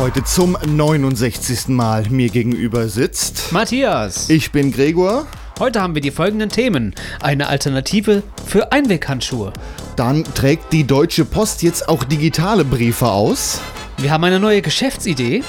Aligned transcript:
Heute 0.00 0.24
zum 0.24 0.56
69. 0.66 1.68
Mal 1.68 2.04
mir 2.08 2.30
gegenüber 2.30 2.88
sitzt. 2.88 3.52
Matthias, 3.52 4.30
Ich 4.30 4.50
bin 4.50 4.72
Gregor. 4.72 5.26
heute 5.58 5.82
haben 5.82 5.94
wir 5.94 6.00
die 6.00 6.10
folgenden 6.10 6.48
Themen. 6.48 6.94
Eine 7.20 7.48
Alternative 7.48 8.22
für 8.46 8.72
Einweghandschuhe. 8.72 9.52
Dann 9.96 10.24
trägt 10.24 10.72
die 10.72 10.84
Deutsche 10.86 11.26
Post 11.26 11.62
jetzt 11.62 11.86
auch 11.88 12.02
digitale 12.04 12.64
Briefe 12.64 13.08
aus. 13.10 13.60
Wir 13.98 14.10
haben 14.10 14.24
eine 14.24 14.40
neue 14.40 14.62
Geschäftsidee. 14.62 15.42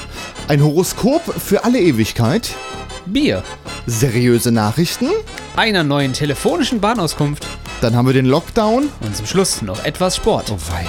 Ein 0.50 0.62
Horoskop 0.62 1.22
für 1.40 1.64
alle 1.64 1.80
Ewigkeit. 1.80 2.50
Bier. 3.06 3.44
Seriöse 3.88 4.52
Nachrichten. 4.52 5.08
Einer 5.56 5.86
neuen 5.86 6.12
telefonischen 6.12 6.82
Bahnauskunft. 6.82 7.48
Dann 7.80 7.96
haben 7.96 8.06
wir 8.06 8.14
den 8.14 8.26
Lockdown. 8.26 8.90
Und 9.00 9.16
zum 9.16 9.26
Schluss 9.26 9.62
noch 9.62 9.86
etwas 9.86 10.18
Sport. 10.18 10.52
Oh 10.52 10.58
wei. 10.72 10.86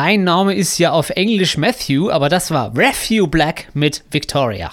Mein 0.00 0.22
Name 0.22 0.54
ist 0.54 0.78
ja 0.78 0.92
auf 0.92 1.10
Englisch 1.10 1.56
Matthew, 1.56 2.08
aber 2.08 2.28
das 2.28 2.52
war 2.52 2.72
Refu 2.78 3.26
Black 3.26 3.66
mit 3.74 4.04
Victoria. 4.12 4.70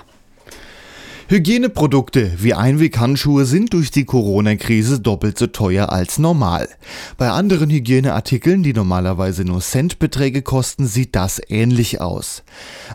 Hygieneprodukte 1.29 2.33
wie 2.37 2.53
Einweghandschuhe 2.53 3.45
sind 3.45 3.73
durch 3.73 3.89
die 3.89 4.05
Corona-Krise 4.05 4.99
doppelt 4.99 5.39
so 5.39 5.47
teuer 5.47 5.89
als 5.91 6.19
normal. 6.19 6.69
Bei 7.17 7.31
anderen 7.31 7.71
Hygieneartikeln, 7.71 8.61
die 8.61 8.73
normalerweise 8.73 9.45
nur 9.45 9.61
Centbeträge 9.61 10.43
kosten, 10.43 10.85
sieht 10.85 11.15
das 11.15 11.41
ähnlich 11.49 12.01
aus. 12.01 12.43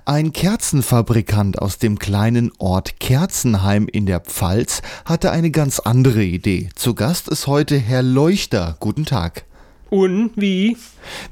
Ein 0.05 0.33
Kerzenfabrikant 0.33 1.59
aus 1.59 1.79
dem 1.79 1.99
kleinen 1.99 2.53
Ort 2.59 3.01
Kerzenheim 3.01 3.89
in 3.89 4.07
der 4.07 4.21
Pfalz 4.21 4.83
hatte 5.05 5.33
eine 5.33 5.51
ganz 5.51 5.81
andere 5.81 6.23
Idee. 6.23 6.69
Zu 6.77 6.95
Gast 6.95 7.27
ist 7.27 7.49
heute 7.49 7.77
Herr 7.77 8.05
Leuchter. 8.05 8.77
Guten 8.79 9.05
Tag. 9.05 9.50
Und 9.91 10.31
wie? 10.37 10.77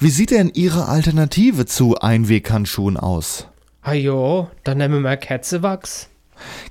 Wie 0.01 0.11
sieht 0.11 0.33
denn 0.33 0.51
Ihre 0.53 0.87
Alternative 0.87 1.65
zu 1.65 1.97
Einweghandschuhen 1.99 2.97
aus? 2.97 3.47
Ah 3.83 3.93
ja, 3.93 4.51
dann 4.65 4.79
nehmen 4.79 5.03
wir 5.03 5.17
Kätzewachs. 5.17 6.09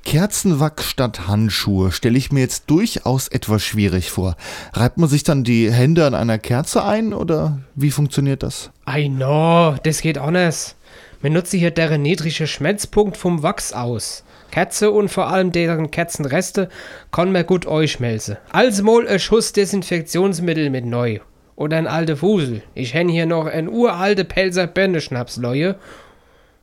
Kerzenwachs 0.04 0.90
statt 0.90 1.28
Handschuhe 1.28 1.92
stelle 1.92 2.18
ich 2.18 2.32
mir 2.32 2.42
jetzt 2.42 2.70
durchaus 2.70 3.28
etwas 3.28 3.64
schwierig 3.64 4.12
vor. 4.12 4.36
Reibt 4.74 4.98
man 4.98 5.10
sich 5.10 5.24
dann 5.24 5.44
die 5.44 5.72
Hände 5.72 6.06
an 6.06 6.14
einer 6.14 6.38
Kerze 6.38 6.84
ein 6.84 7.14
oder 7.14 7.60
wie 7.76 7.92
funktioniert 7.92 8.44
das? 8.44 8.72
Ei 8.86 9.08
no, 9.08 9.76
das 9.84 10.02
geht 10.02 10.18
anders. 10.18 10.76
Wir 11.22 11.32
nutzen 11.32 11.60
hier 11.60 11.72
deren 11.72 12.02
niedrige 12.02 12.48
Schmelzpunkt 12.48 13.18
vom 13.18 13.44
Wachs 13.44 13.74
aus. 13.74 14.24
Kätze 14.52 14.92
und 14.92 15.10
vor 15.10 15.28
allem 15.28 15.52
deren 15.52 15.92
Katzenreste 15.92 16.70
kann 17.12 17.32
man 17.32 17.46
gut 17.46 17.68
einschmelzen. 17.68 18.38
Also 18.52 18.84
mal 18.84 19.08
ein 19.08 19.20
Schuss 19.20 19.52
Desinfektionsmittel 19.52 20.70
mit 20.70 20.86
neu. 20.86 21.20
Oder 21.58 21.78
ein 21.78 21.88
alter 21.88 22.16
Fusel. 22.16 22.62
Ich 22.76 22.94
häng 22.94 23.10
hier 23.10 23.26
noch 23.26 23.48
ein 23.48 23.68
uralte 23.68 24.24
Pelzer 24.24 24.68
Bändeschnapsleue. 24.68 25.76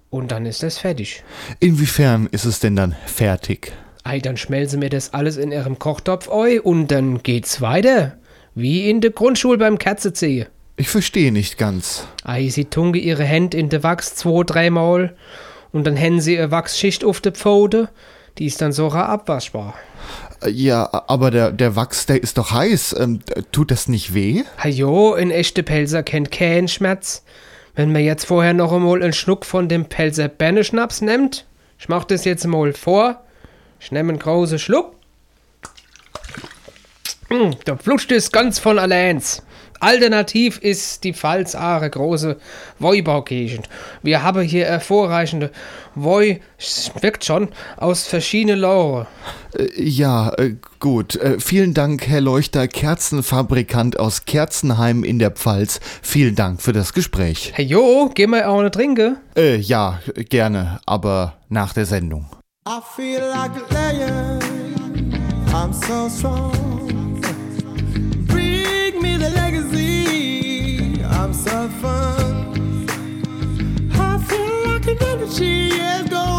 Und 0.09 0.31
dann 0.31 0.47
ist 0.47 0.63
das 0.63 0.79
fertig. 0.79 1.25
Inwiefern 1.59 2.29
ist 2.31 2.45
es 2.45 2.61
denn 2.61 2.77
dann 2.77 2.95
fertig? 3.05 3.73
Ei, 4.05 4.21
dann 4.21 4.37
schmelzen 4.37 4.81
wir 4.81 4.91
das 4.91 5.13
alles 5.13 5.37
in 5.37 5.51
ihrem 5.51 5.81
Kochtopf 5.81 6.31
ei 6.31 6.61
und 6.61 6.89
dann 6.89 7.25
geht's 7.25 7.61
weiter. 7.61 8.17
Wie 8.55 8.89
in 8.89 9.01
der 9.01 9.11
Grundschule 9.11 9.59
beim 9.59 9.79
Katzezehe. 9.79 10.47
Ich 10.77 10.89
verstehe 10.89 11.33
nicht 11.33 11.59
ganz. 11.59 12.07
Ei, 12.23 12.49
sie 12.49 12.67
tunge 12.67 12.99
ihre 12.99 13.25
Hände 13.25 13.57
in 13.57 13.71
de 13.71 13.83
Wachs 13.83 14.15
zwei, 14.15 14.45
dreimal 14.45 15.17
und 15.73 15.89
dann 15.89 15.97
hätten 15.97 16.21
sie 16.21 16.39
eine 16.39 16.53
Wachsschicht 16.53 17.05
auf 17.05 17.21
de 17.21 17.33
Pfote. 17.33 17.89
Die 18.39 18.47
ist 18.47 18.61
dann 18.61 18.73
sogar 18.73 19.09
abwaschbar. 19.09 19.75
Äh, 20.43 20.51
Ja, 20.51 20.89
aber 21.07 21.31
der, 21.31 21.53
der 21.53 21.77
Wachs, 21.77 22.07
der 22.07 22.23
ist 22.23 22.39
doch 22.39 22.51
heiß. 22.53 22.97
Ähm, 22.99 23.21
tut 23.53 23.71
das 23.71 23.89
nicht 23.89 24.13
weh? 24.15 24.43
Hajo, 24.63 25.15
ein 25.15 25.31
echter 25.31 25.63
Pelzer 25.63 26.03
kennt 26.03 26.31
keinen 26.31 26.69
Schmerz. 26.69 27.23
Wenn 27.77 27.93
man 27.93 28.03
jetzt 28.05 28.27
vorher 28.27 28.55
noch 28.55 28.73
einmal 28.73 29.03
einen 29.03 29.13
Schluck 29.13 29.45
von 29.45 29.69
dem 29.69 29.87
Pelzer 29.87 30.29
Berneschnaps 30.29 31.01
nimmt, 31.01 31.47
ich 31.79 31.89
mach 31.89 32.05
das 32.05 32.25
jetzt 32.25 32.47
mal 32.47 32.73
vor. 32.73 33.21
Ich 33.81 33.91
nehme 33.93 34.11
einen 34.11 34.19
großen 34.21 34.59
Schluck. 34.59 34.95
Mm, 37.31 37.51
Da 37.65 37.77
flutscht 37.77 38.13
es 38.13 38.31
ganz 38.33 38.59
von 38.59 38.79
alleins. 38.79 39.43
Alternativ 39.85 40.59
ist 40.59 41.05
die 41.05 41.13
Pfalz 41.13 41.55
eine 41.55 41.91
große 41.91 42.39
Weinbaugegend. 42.79 43.69
Wir 44.03 44.23
haben 44.23 44.41
hier 44.41 44.65
hervorreichende 44.65 45.51
Wein, 45.95 46.41
wirkt 47.03 47.25
schon, 47.27 47.49
aus 47.77 48.07
verschiedenen 48.07 48.61
Lauren. 48.61 49.07
Äh, 49.55 49.69
Ja, 49.77 50.33
äh, 50.39 50.55
gut. 50.81 51.17
Äh, 51.17 51.39
vielen 51.39 51.75
Dank, 51.75 52.07
Herr 52.09 52.23
Leuchter, 52.23 52.67
Kerzenfabrikant 52.67 53.99
aus 53.99 54.25
Kerzenheim 54.25 55.05
in 55.05 55.19
der 55.19 55.31
Pfalz. 55.33 55.81
Vielen 56.01 56.35
Dank 56.35 56.63
für 56.63 56.73
das 56.73 56.95
Gespräch. 56.95 57.53
Hey 57.55 57.67
Jo, 57.67 58.11
gehen 58.15 58.31
wir 58.31 58.49
auch 58.49 58.61
eine 58.61 58.71
trinken? 58.71 59.19
Äh, 59.37 59.57
ja, 59.57 60.01
gerne, 60.31 60.81
aber 60.87 61.35
nach 61.51 61.75
der 61.75 61.85
Sendung. 61.85 62.27
I 62.67 62.81
feel 62.97 63.21
like 63.21 63.51
a 63.71 63.93
lion. 63.93 64.41
I'm 65.53 65.73
so 65.73 66.09
strong. 66.09 66.74
she 75.35 75.69
is 75.69 76.09
gone. 76.09 76.34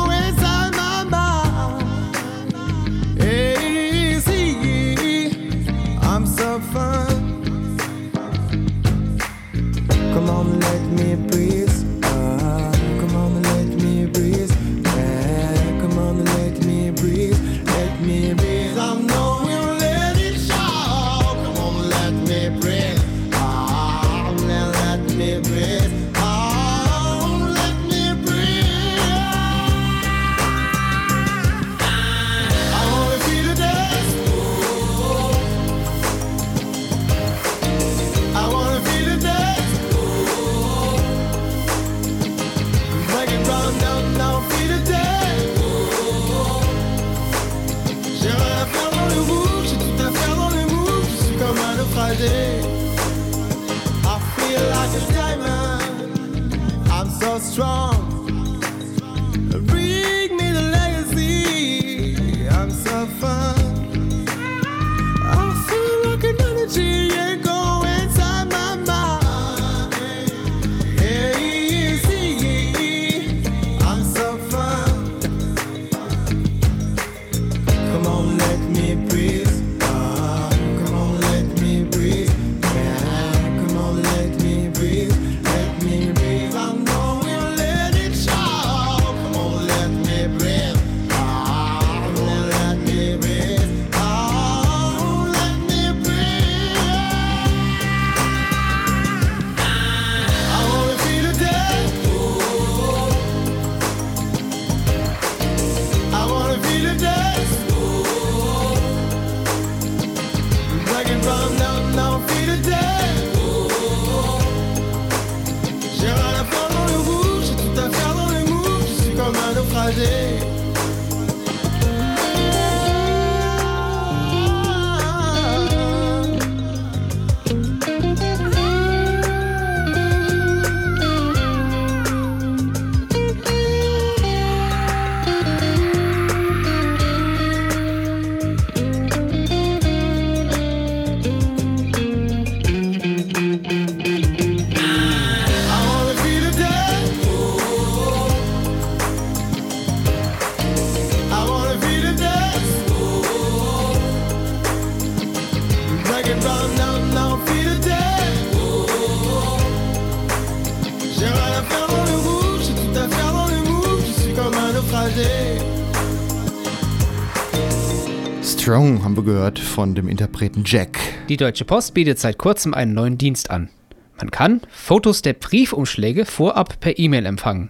Gehört 169.46 169.60
von 169.60 169.94
dem 169.94 170.08
Interpreten 170.08 170.64
Jack. 170.66 170.98
Die 171.30 171.38
Deutsche 171.38 171.66
Post 171.66 171.94
bietet 171.94 172.18
seit 172.18 172.40
kurzem 172.40 172.74
einen 172.74 172.96
neuen 172.96 173.20
Dienst 173.20 173.52
an. 173.52 173.70
Man 174.18 174.32
kann 174.32 174.62
Fotos 174.72 175.22
der 175.22 175.34
Briefumschläge 175.34 176.26
vorab 176.26 176.80
per 176.80 176.98
E-Mail 176.98 177.28
empfangen, 177.28 177.70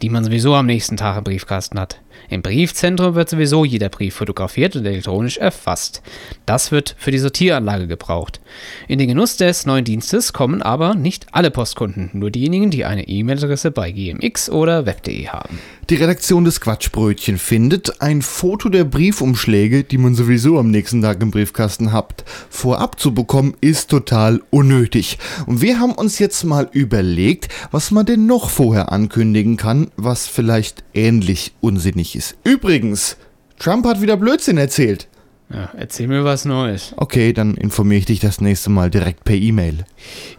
die 0.00 0.08
man 0.08 0.24
sowieso 0.24 0.54
am 0.54 0.64
nächsten 0.64 0.96
Tag 0.96 1.18
im 1.18 1.24
Briefkasten 1.24 1.78
hat. 1.78 2.00
Im 2.28 2.42
Briefzentrum 2.42 3.14
wird 3.14 3.30
sowieso 3.30 3.64
jeder 3.64 3.88
Brief 3.88 4.14
fotografiert 4.14 4.76
und 4.76 4.84
elektronisch 4.84 5.38
erfasst. 5.38 6.02
Das 6.46 6.72
wird 6.72 6.94
für 6.98 7.10
die 7.10 7.18
Sortieranlage 7.18 7.86
gebraucht. 7.86 8.40
In 8.86 8.98
den 8.98 9.08
Genuss 9.08 9.36
des 9.36 9.66
neuen 9.66 9.84
Dienstes 9.84 10.32
kommen 10.32 10.62
aber 10.62 10.94
nicht 10.94 11.26
alle 11.32 11.50
Postkunden, 11.50 12.10
nur 12.12 12.30
diejenigen, 12.30 12.70
die 12.70 12.84
eine 12.84 13.08
E-Mail-Adresse 13.08 13.70
bei 13.70 13.92
gmx 13.92 14.50
oder 14.50 14.86
web.de 14.86 15.28
haben. 15.28 15.58
Die 15.90 15.94
Redaktion 15.94 16.44
des 16.44 16.60
Quatschbrötchen 16.60 17.38
findet, 17.38 18.02
ein 18.02 18.20
Foto 18.20 18.68
der 18.68 18.84
Briefumschläge, 18.84 19.84
die 19.84 19.96
man 19.96 20.14
sowieso 20.14 20.58
am 20.58 20.70
nächsten 20.70 21.00
Tag 21.00 21.22
im 21.22 21.30
Briefkasten 21.30 21.92
habt, 21.92 22.24
vorab 22.50 23.00
zu 23.00 23.14
bekommen, 23.14 23.54
ist 23.62 23.88
total 23.88 24.42
unnötig. 24.50 25.18
Und 25.46 25.62
wir 25.62 25.80
haben 25.80 25.92
uns 25.92 26.18
jetzt 26.18 26.44
mal 26.44 26.68
überlegt, 26.72 27.48
was 27.70 27.90
man 27.90 28.04
denn 28.04 28.26
noch 28.26 28.50
vorher 28.50 28.92
ankündigen 28.92 29.56
kann, 29.56 29.90
was 29.96 30.26
vielleicht 30.26 30.84
ähnlich 30.92 31.52
unsinnig 31.60 32.07
ist. 32.16 32.36
Übrigens, 32.44 33.16
Trump 33.58 33.86
hat 33.86 34.00
wieder 34.00 34.16
Blödsinn 34.16 34.58
erzählt. 34.58 35.08
Ja, 35.50 35.70
erzähl 35.76 36.08
mir 36.08 36.24
was 36.24 36.44
Neues. 36.44 36.92
Okay, 36.96 37.32
dann 37.32 37.54
informiere 37.54 38.00
ich 38.00 38.04
dich 38.04 38.20
das 38.20 38.40
nächste 38.40 38.68
Mal 38.68 38.90
direkt 38.90 39.24
per 39.24 39.34
E-Mail. 39.34 39.86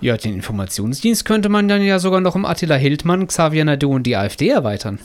Ja, 0.02 0.18
den 0.18 0.36
Informationsdienst 0.36 1.26
könnte 1.26 1.50
man 1.50 1.68
dann 1.68 1.82
ja 1.82 1.98
sogar 1.98 2.22
noch 2.22 2.36
um 2.36 2.46
Attila 2.46 2.76
Hildmann, 2.76 3.26
Xavier 3.26 3.66
Nadu 3.66 3.92
und 3.92 4.04
die 4.04 4.16
AfD 4.16 4.50
erweitern. 4.50 5.00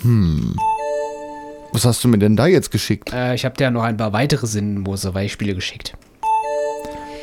Was 1.73 1.87
hast 1.87 2.05
du 2.05 2.09
mir 2.09 2.19
denn 2.19 2.37
da 2.37 2.47
jetzt 2.47 2.71
geschickt? 2.71 3.13
Äh, 3.15 3.35
ich 3.35 3.47
habe 3.47 3.57
dir 3.57 3.65
ja 3.65 3.71
noch 3.71 3.83
ein 3.83 3.97
paar 3.97 4.13
weitere 4.13 4.47
sinnlose 4.47 5.13
Beispiele 5.13 5.55
geschickt. 5.55 5.95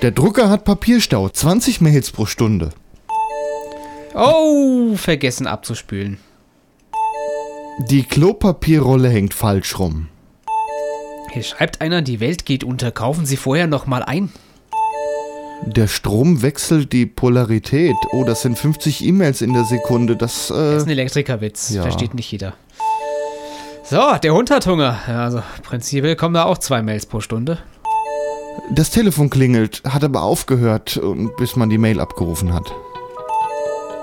Der 0.01 0.11
Drucker 0.11 0.49
hat 0.49 0.65
Papierstau, 0.65 1.29
20 1.29 1.81
Mails 1.81 2.09
pro 2.09 2.25
Stunde. 2.25 2.71
Oh, 4.15 4.95
vergessen 4.95 5.45
abzuspülen. 5.45 6.17
Die 7.89 8.03
Klopapierrolle 8.03 9.09
hängt 9.09 9.33
falsch 9.33 9.79
rum. 9.79 10.07
Hier 11.31 11.43
schreibt 11.43 11.81
einer, 11.81 12.01
die 12.01 12.19
Welt 12.19 12.45
geht 12.45 12.63
unter, 12.63 12.91
kaufen 12.91 13.25
Sie 13.25 13.37
vorher 13.37 13.67
noch 13.67 13.85
mal 13.87 14.03
ein. 14.03 14.31
Der 15.65 15.87
Strom 15.87 16.41
wechselt 16.41 16.91
die 16.91 17.05
Polarität. 17.05 17.95
Oh, 18.11 18.23
das 18.23 18.41
sind 18.41 18.57
50 18.57 19.05
E-Mails 19.05 19.41
in 19.41 19.53
der 19.53 19.63
Sekunde. 19.63 20.15
Das, 20.17 20.47
Das 20.47 20.57
äh, 20.57 20.77
ist 20.77 20.83
ein 20.87 20.89
Elektrikerwitz, 20.89 21.69
ja. 21.69 21.83
versteht 21.83 22.13
nicht 22.13 22.31
jeder. 22.31 22.53
So, 23.83 23.99
der 24.21 24.33
Hund 24.33 24.49
hat 24.51 24.65
Hunger. 24.67 24.97
Also 25.07 25.41
prinzipiell 25.63 26.15
kommen 26.15 26.33
da 26.33 26.45
auch 26.45 26.57
zwei 26.57 26.81
Mails 26.81 27.05
pro 27.05 27.19
Stunde. 27.19 27.59
das 28.71 28.89
Telefon 28.89 29.29
klingelt, 29.29 29.81
hat 29.87 30.03
aber 30.03 30.23
aufgehört, 30.23 30.99
bis 31.37 31.55
man 31.55 31.69
die 31.69 31.77
Mail 31.77 31.99
abgerufen 31.99 32.53
hat. 32.53 32.73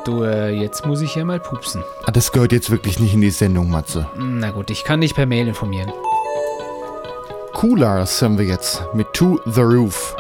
Du, 0.09 0.23
äh, 0.23 0.49
jetzt 0.49 0.87
muss 0.87 1.03
ich 1.03 1.17
ja 1.17 1.25
mal 1.27 1.39
pupsen. 1.39 1.85
Ah, 2.07 2.11
das 2.11 2.33
gehört 2.33 2.53
jetzt 2.53 2.71
wirklich 2.71 2.99
nicht 2.99 3.13
in 3.13 3.21
die 3.21 3.29
Sendung, 3.29 3.69
Matze. 3.69 4.09
Na 4.17 4.53
gut, 4.53 4.71
ich 4.71 4.83
kann 4.83 5.03
dich 5.03 5.15
per 5.15 5.27
Mail 5.27 5.49
informieren. 5.49 5.93
Coolers 7.53 8.23
haben 8.23 8.39
wir 8.39 8.47
jetzt 8.47 8.83
mit 8.95 9.13
To 9.13 9.39
The 9.45 9.61
Roof. 9.61 10.17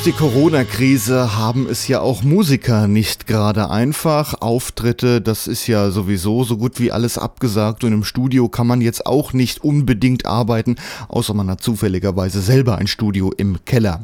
Durch 0.00 0.16
die 0.16 0.18
Corona-Krise 0.18 1.36
haben 1.36 1.68
es 1.68 1.86
ja 1.86 2.00
auch 2.00 2.22
Musiker 2.22 2.88
nicht 2.88 3.26
gerade 3.26 3.68
einfach. 3.68 4.32
Auftritte, 4.40 5.20
das 5.20 5.46
ist 5.46 5.66
ja 5.66 5.90
sowieso 5.90 6.42
so 6.42 6.56
gut 6.56 6.80
wie 6.80 6.90
alles 6.90 7.18
abgesagt 7.18 7.84
und 7.84 7.92
im 7.92 8.02
Studio 8.02 8.48
kann 8.48 8.66
man 8.66 8.80
jetzt 8.80 9.04
auch 9.04 9.34
nicht 9.34 9.62
unbedingt 9.62 10.24
arbeiten, 10.24 10.76
außer 11.08 11.34
man 11.34 11.50
hat 11.50 11.62
zufälligerweise 11.62 12.40
selber 12.40 12.78
ein 12.78 12.86
Studio 12.86 13.30
im 13.36 13.62
Keller. 13.66 14.00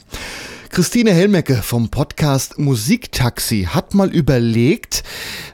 Christine 0.71 1.13
Helmecke 1.13 1.57
vom 1.63 1.89
Podcast 1.89 2.59
Musiktaxi 2.59 3.69
hat 3.71 3.95
mal 3.95 4.13
überlegt, 4.15 5.05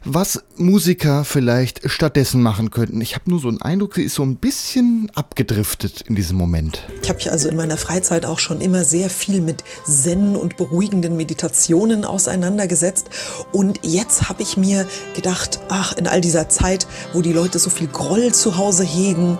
was 0.05 0.43
Musiker 0.57 1.25
vielleicht 1.25 1.89
stattdessen 1.91 2.43
machen 2.43 2.71
könnten. 2.71 3.01
Ich 3.01 3.15
habe 3.15 3.31
nur 3.31 3.39
so 3.39 3.49
einen 3.49 3.63
Eindruck, 3.63 3.95
sie 3.95 4.03
ist 4.03 4.15
so 4.15 4.23
ein 4.23 4.37
bisschen 4.37 5.11
abgedriftet 5.15 6.03
in 6.03 6.15
diesem 6.15 6.37
Moment. 6.37 6.83
Ich 7.03 7.09
habe 7.09 7.17
mich 7.17 7.31
also 7.31 7.49
in 7.49 7.57
meiner 7.57 7.77
Freizeit 7.77 8.25
auch 8.25 8.39
schon 8.39 8.61
immer 8.61 8.85
sehr 8.85 9.11
viel 9.11 9.41
mit 9.41 9.63
Zen 9.85 10.35
und 10.35 10.57
beruhigenden 10.57 11.17
Meditationen 11.17 12.05
auseinandergesetzt. 12.05 13.09
Und 13.53 13.81
jetzt 13.83 14.29
habe 14.29 14.43
ich 14.43 14.57
mir 14.57 14.87
gedacht, 15.15 15.61
ach, 15.69 15.97
in 15.97 16.07
all 16.07 16.21
dieser 16.21 16.49
Zeit, 16.49 16.87
wo 17.13 17.23
die 17.23 17.33
Leute 17.33 17.59
so 17.59 17.71
viel 17.71 17.89
Groll 17.89 18.33
zu 18.33 18.57
Hause 18.57 18.85
hegen, 18.85 19.39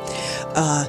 äh, 0.55 0.85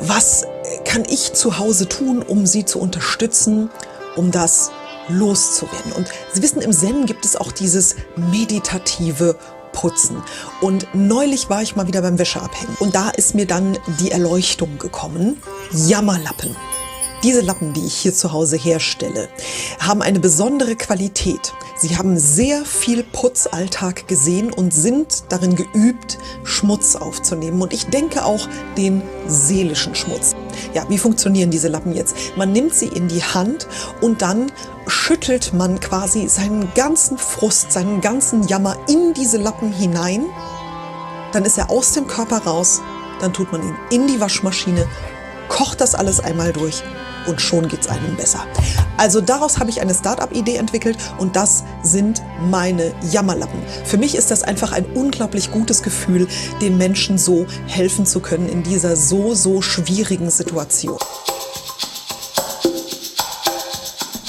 was 0.00 0.46
kann 0.84 1.04
ich 1.08 1.32
zu 1.32 1.58
Hause 1.58 1.88
tun, 1.88 2.22
um 2.22 2.46
sie 2.46 2.64
zu 2.64 2.78
unterstützen, 2.80 3.70
um 4.16 4.30
das 4.30 4.70
loszuwerden? 5.08 5.92
Und 5.92 6.08
Sie 6.32 6.42
wissen, 6.42 6.62
im 6.62 6.72
Zen 6.72 7.06
gibt 7.06 7.24
es 7.24 7.36
auch 7.36 7.52
dieses 7.52 7.96
meditative 8.16 9.36
Putzen. 9.72 10.22
Und 10.60 10.86
neulich 10.92 11.50
war 11.50 11.62
ich 11.62 11.76
mal 11.76 11.86
wieder 11.86 12.02
beim 12.02 12.18
Wäscheabhängen. 12.18 12.76
Und 12.78 12.94
da 12.94 13.10
ist 13.10 13.34
mir 13.34 13.46
dann 13.46 13.78
die 14.00 14.10
Erleuchtung 14.10 14.78
gekommen. 14.78 15.42
Jammerlappen. 15.72 16.54
Diese 17.22 17.40
Lappen, 17.40 17.72
die 17.72 17.86
ich 17.86 17.94
hier 17.94 18.12
zu 18.12 18.32
Hause 18.32 18.56
herstelle, 18.56 19.28
haben 19.78 20.02
eine 20.02 20.18
besondere 20.18 20.74
Qualität. 20.74 21.52
Sie 21.76 21.96
haben 21.96 22.18
sehr 22.18 22.64
viel 22.64 23.04
Putzalltag 23.04 24.08
gesehen 24.08 24.52
und 24.52 24.74
sind 24.74 25.24
darin 25.28 25.54
geübt, 25.54 26.18
Schmutz 26.42 26.96
aufzunehmen. 26.96 27.62
Und 27.62 27.72
ich 27.72 27.86
denke 27.86 28.24
auch 28.24 28.48
den 28.76 29.02
seelischen 29.28 29.94
Schmutz. 29.94 30.34
Ja, 30.74 30.84
wie 30.88 30.98
funktionieren 30.98 31.52
diese 31.52 31.68
Lappen 31.68 31.92
jetzt? 31.92 32.16
Man 32.36 32.50
nimmt 32.50 32.74
sie 32.74 32.88
in 32.88 33.06
die 33.06 33.22
Hand 33.22 33.68
und 34.00 34.20
dann 34.20 34.50
schüttelt 34.88 35.52
man 35.54 35.78
quasi 35.78 36.26
seinen 36.26 36.74
ganzen 36.74 37.18
Frust, 37.18 37.70
seinen 37.70 38.00
ganzen 38.00 38.48
Jammer 38.48 38.76
in 38.88 39.14
diese 39.14 39.38
Lappen 39.38 39.72
hinein. 39.72 40.24
Dann 41.30 41.44
ist 41.44 41.56
er 41.56 41.70
aus 41.70 41.92
dem 41.92 42.08
Körper 42.08 42.38
raus. 42.38 42.80
Dann 43.20 43.32
tut 43.32 43.52
man 43.52 43.62
ihn 43.62 43.76
in 43.90 44.08
die 44.08 44.20
Waschmaschine, 44.20 44.88
kocht 45.48 45.80
das 45.80 45.94
alles 45.94 46.18
einmal 46.18 46.52
durch 46.52 46.82
und 47.26 47.40
schon 47.40 47.68
geht's 47.68 47.88
einem 47.88 48.16
besser. 48.16 48.46
Also 48.96 49.20
daraus 49.20 49.58
habe 49.58 49.70
ich 49.70 49.80
eine 49.80 49.94
Start-up-Idee 49.94 50.56
entwickelt 50.56 50.96
und 51.18 51.36
das 51.36 51.64
sind 51.82 52.22
meine 52.50 52.92
Jammerlappen. 53.10 53.60
Für 53.84 53.96
mich 53.96 54.14
ist 54.14 54.30
das 54.30 54.42
einfach 54.42 54.72
ein 54.72 54.84
unglaublich 54.94 55.50
gutes 55.50 55.82
Gefühl, 55.82 56.28
den 56.60 56.78
Menschen 56.78 57.18
so 57.18 57.46
helfen 57.66 58.06
zu 58.06 58.20
können 58.20 58.48
in 58.48 58.62
dieser 58.62 58.96
so, 58.96 59.34
so 59.34 59.62
schwierigen 59.62 60.30
Situation. 60.30 60.98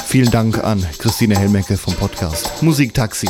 Vielen 0.05 0.29
Dank 0.29 0.63
an 0.63 0.85
Christine 0.99 1.37
Helmecke 1.37 1.75
vom 1.75 1.95
Podcast 1.95 2.61
Musiktaxi. 2.61 3.27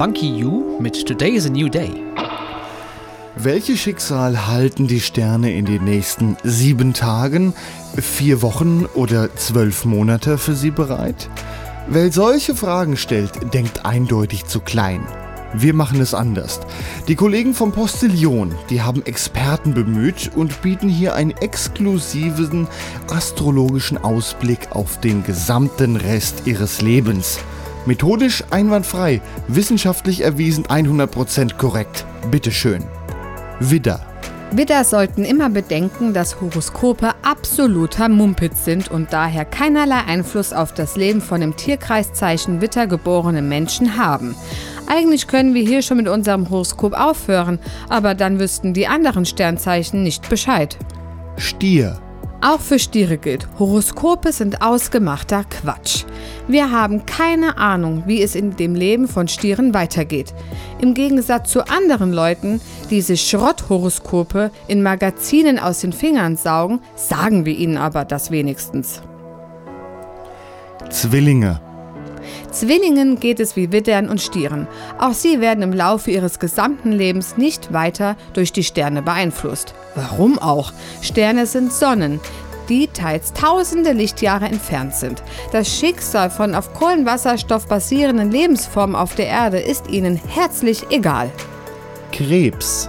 Funky 0.00 0.34
You 0.34 0.80
mit 0.80 1.06
Today 1.06 1.32
is 1.32 1.44
a 1.44 1.50
New 1.50 1.68
Day. 1.68 1.90
Welches 3.36 3.80
Schicksal 3.80 4.46
halten 4.46 4.86
die 4.86 4.98
Sterne 4.98 5.52
in 5.52 5.66
den 5.66 5.84
nächsten 5.84 6.38
sieben 6.42 6.94
Tagen, 6.94 7.52
vier 7.98 8.40
Wochen 8.40 8.86
oder 8.94 9.36
zwölf 9.36 9.84
Monate 9.84 10.38
für 10.38 10.54
Sie 10.54 10.70
bereit? 10.70 11.28
Wer 11.86 12.10
solche 12.10 12.54
Fragen 12.54 12.96
stellt, 12.96 13.52
denkt 13.52 13.84
eindeutig 13.84 14.46
zu 14.46 14.60
klein. 14.60 15.06
Wir 15.52 15.74
machen 15.74 16.00
es 16.00 16.14
anders. 16.14 16.60
Die 17.06 17.14
Kollegen 17.14 17.52
vom 17.52 17.70
Postillion, 17.70 18.54
die 18.70 18.80
haben 18.80 19.04
Experten 19.04 19.74
bemüht 19.74 20.30
und 20.34 20.62
bieten 20.62 20.88
hier 20.88 21.14
einen 21.14 21.32
exklusiven 21.32 22.68
astrologischen 23.10 23.98
Ausblick 23.98 24.68
auf 24.70 24.98
den 25.00 25.24
gesamten 25.24 25.96
Rest 25.96 26.46
ihres 26.46 26.80
Lebens. 26.80 27.38
Methodisch 27.86 28.44
einwandfrei, 28.50 29.22
wissenschaftlich 29.48 30.20
erwiesen 30.20 30.64
100% 30.64 31.56
korrekt. 31.56 32.04
Bitteschön. 32.30 32.84
Widder. 33.58 34.00
Widder 34.52 34.82
sollten 34.82 35.24
immer 35.24 35.48
bedenken, 35.48 36.12
dass 36.12 36.40
Horoskope 36.40 37.14
absoluter 37.22 38.08
Mumpitz 38.08 38.64
sind 38.64 38.90
und 38.90 39.12
daher 39.12 39.44
keinerlei 39.44 40.00
Einfluss 40.06 40.52
auf 40.52 40.74
das 40.74 40.96
Leben 40.96 41.20
von 41.20 41.40
dem 41.40 41.56
Tierkreiszeichen 41.56 42.60
Witter 42.60 42.88
geborenen 42.88 43.48
Menschen 43.48 43.96
haben. 43.96 44.34
Eigentlich 44.88 45.28
können 45.28 45.54
wir 45.54 45.62
hier 45.62 45.82
schon 45.82 45.98
mit 45.98 46.08
unserem 46.08 46.50
Horoskop 46.50 46.94
aufhören, 46.94 47.60
aber 47.88 48.14
dann 48.14 48.40
wüssten 48.40 48.74
die 48.74 48.88
anderen 48.88 49.24
Sternzeichen 49.24 50.02
nicht 50.02 50.28
Bescheid. 50.28 50.76
Stier. 51.36 52.00
Auch 52.42 52.60
für 52.60 52.78
Stiere 52.78 53.18
gilt, 53.18 53.46
Horoskope 53.58 54.32
sind 54.32 54.62
ausgemachter 54.62 55.44
Quatsch. 55.44 56.04
Wir 56.48 56.70
haben 56.70 57.04
keine 57.04 57.58
Ahnung, 57.58 58.04
wie 58.06 58.22
es 58.22 58.34
in 58.34 58.56
dem 58.56 58.74
Leben 58.74 59.08
von 59.08 59.28
Stieren 59.28 59.74
weitergeht. 59.74 60.32
Im 60.80 60.94
Gegensatz 60.94 61.50
zu 61.50 61.68
anderen 61.68 62.14
Leuten, 62.14 62.62
die 62.88 63.02
sich 63.02 63.28
Schrotthoroskope 63.28 64.50
in 64.68 64.82
Magazinen 64.82 65.58
aus 65.58 65.80
den 65.80 65.92
Fingern 65.92 66.36
saugen, 66.36 66.80
sagen 66.96 67.44
wir 67.44 67.54
ihnen 67.54 67.76
aber 67.76 68.06
das 68.06 68.30
wenigstens. 68.30 69.02
Zwillinge. 70.88 71.60
Zwillingen 72.50 73.20
geht 73.20 73.40
es 73.40 73.56
wie 73.56 73.72
Widdern 73.72 74.08
und 74.08 74.20
Stieren. 74.20 74.66
Auch 74.98 75.12
sie 75.12 75.40
werden 75.40 75.62
im 75.62 75.72
Laufe 75.72 76.10
ihres 76.10 76.38
gesamten 76.38 76.92
Lebens 76.92 77.36
nicht 77.36 77.72
weiter 77.72 78.16
durch 78.32 78.52
die 78.52 78.64
Sterne 78.64 79.02
beeinflusst. 79.02 79.74
Warum 79.94 80.38
auch? 80.38 80.72
Sterne 81.02 81.46
sind 81.46 81.72
Sonnen, 81.72 82.20
die 82.68 82.86
teils 82.86 83.32
tausende 83.32 83.92
Lichtjahre 83.92 84.46
entfernt 84.46 84.94
sind. 84.94 85.22
Das 85.52 85.68
Schicksal 85.68 86.30
von 86.30 86.54
auf 86.54 86.72
Kohlenwasserstoff 86.72 87.66
basierenden 87.66 88.30
Lebensformen 88.30 88.96
auf 88.96 89.14
der 89.14 89.26
Erde 89.26 89.58
ist 89.58 89.88
ihnen 89.88 90.20
herzlich 90.28 90.86
egal. 90.90 91.30
Krebs. 92.12 92.88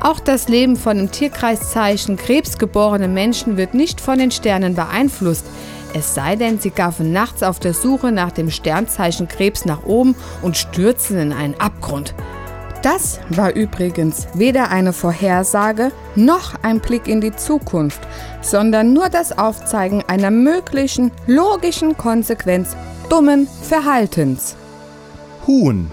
Auch 0.00 0.20
das 0.20 0.48
Leben 0.48 0.76
von 0.76 0.98
im 0.98 1.10
Tierkreiszeichen 1.10 2.16
Krebs 2.16 2.58
geborene 2.58 3.08
Menschen 3.08 3.56
wird 3.56 3.72
nicht 3.72 4.02
von 4.02 4.18
den 4.18 4.30
Sternen 4.30 4.74
beeinflusst. 4.74 5.46
Es 5.94 6.12
sei 6.12 6.34
denn, 6.34 6.58
sie 6.58 6.70
gaffen 6.70 7.12
nachts 7.12 7.44
auf 7.44 7.60
der 7.60 7.72
Suche 7.72 8.10
nach 8.10 8.32
dem 8.32 8.50
Sternzeichen 8.50 9.28
Krebs 9.28 9.64
nach 9.64 9.84
oben 9.84 10.16
und 10.42 10.56
stürzen 10.56 11.18
in 11.18 11.32
einen 11.32 11.54
Abgrund. 11.60 12.14
Das 12.82 13.20
war 13.30 13.54
übrigens 13.54 14.26
weder 14.34 14.70
eine 14.70 14.92
Vorhersage 14.92 15.92
noch 16.16 16.54
ein 16.62 16.80
Blick 16.80 17.06
in 17.08 17.22
die 17.22 17.34
Zukunft, 17.34 18.00
sondern 18.42 18.92
nur 18.92 19.08
das 19.08 19.38
Aufzeigen 19.38 20.02
einer 20.06 20.30
möglichen 20.30 21.12
logischen 21.26 21.96
Konsequenz 21.96 22.76
dummen 23.08 23.48
Verhaltens. 23.62 24.56
Huhn. 25.46 25.90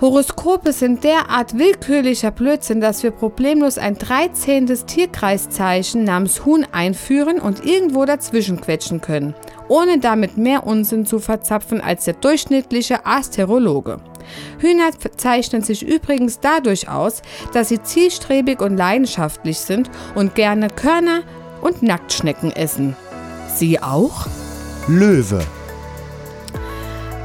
Horoskope 0.00 0.72
sind 0.72 1.04
derart 1.04 1.58
willkürlicher 1.58 2.30
Blödsinn, 2.30 2.80
dass 2.80 3.02
wir 3.02 3.10
problemlos 3.10 3.76
ein 3.76 3.98
13. 3.98 4.66
Tierkreiszeichen 4.66 6.04
namens 6.04 6.46
Huhn 6.46 6.66
einführen 6.72 7.38
und 7.38 7.66
irgendwo 7.66 8.06
dazwischen 8.06 8.58
quetschen 8.62 9.02
können, 9.02 9.34
ohne 9.68 9.98
damit 9.98 10.38
mehr 10.38 10.66
Unsinn 10.66 11.04
zu 11.04 11.18
verzapfen 11.18 11.82
als 11.82 12.06
der 12.06 12.14
durchschnittliche 12.14 13.04
Asterologe. 13.04 13.98
Hühner 14.58 14.90
zeichnen 15.18 15.60
sich 15.60 15.86
übrigens 15.86 16.40
dadurch 16.40 16.88
aus, 16.88 17.20
dass 17.52 17.68
sie 17.68 17.82
zielstrebig 17.82 18.62
und 18.62 18.78
leidenschaftlich 18.78 19.58
sind 19.58 19.90
und 20.14 20.34
gerne 20.34 20.68
Körner 20.68 21.24
und 21.60 21.82
Nacktschnecken 21.82 22.52
essen. 22.52 22.96
Sie 23.54 23.82
auch? 23.82 24.28
Löwe. 24.88 25.44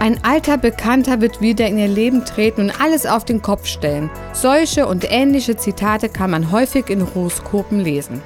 Ein 0.05 0.23
alter 0.23 0.59
Bekannter 0.59 1.19
wird 1.19 1.41
wieder 1.41 1.65
in 1.65 1.79
ihr 1.79 1.87
Leben 1.87 2.25
treten 2.25 2.61
und 2.61 2.79
alles 2.79 3.07
auf 3.07 3.25
den 3.25 3.41
Kopf 3.41 3.65
stellen. 3.65 4.11
Solche 4.33 4.85
und 4.85 5.11
ähnliche 5.11 5.57
Zitate 5.57 6.09
kann 6.09 6.29
man 6.29 6.51
häufig 6.51 6.91
in 6.91 7.15
Horoskopen 7.15 7.79
lesen. 7.79 8.21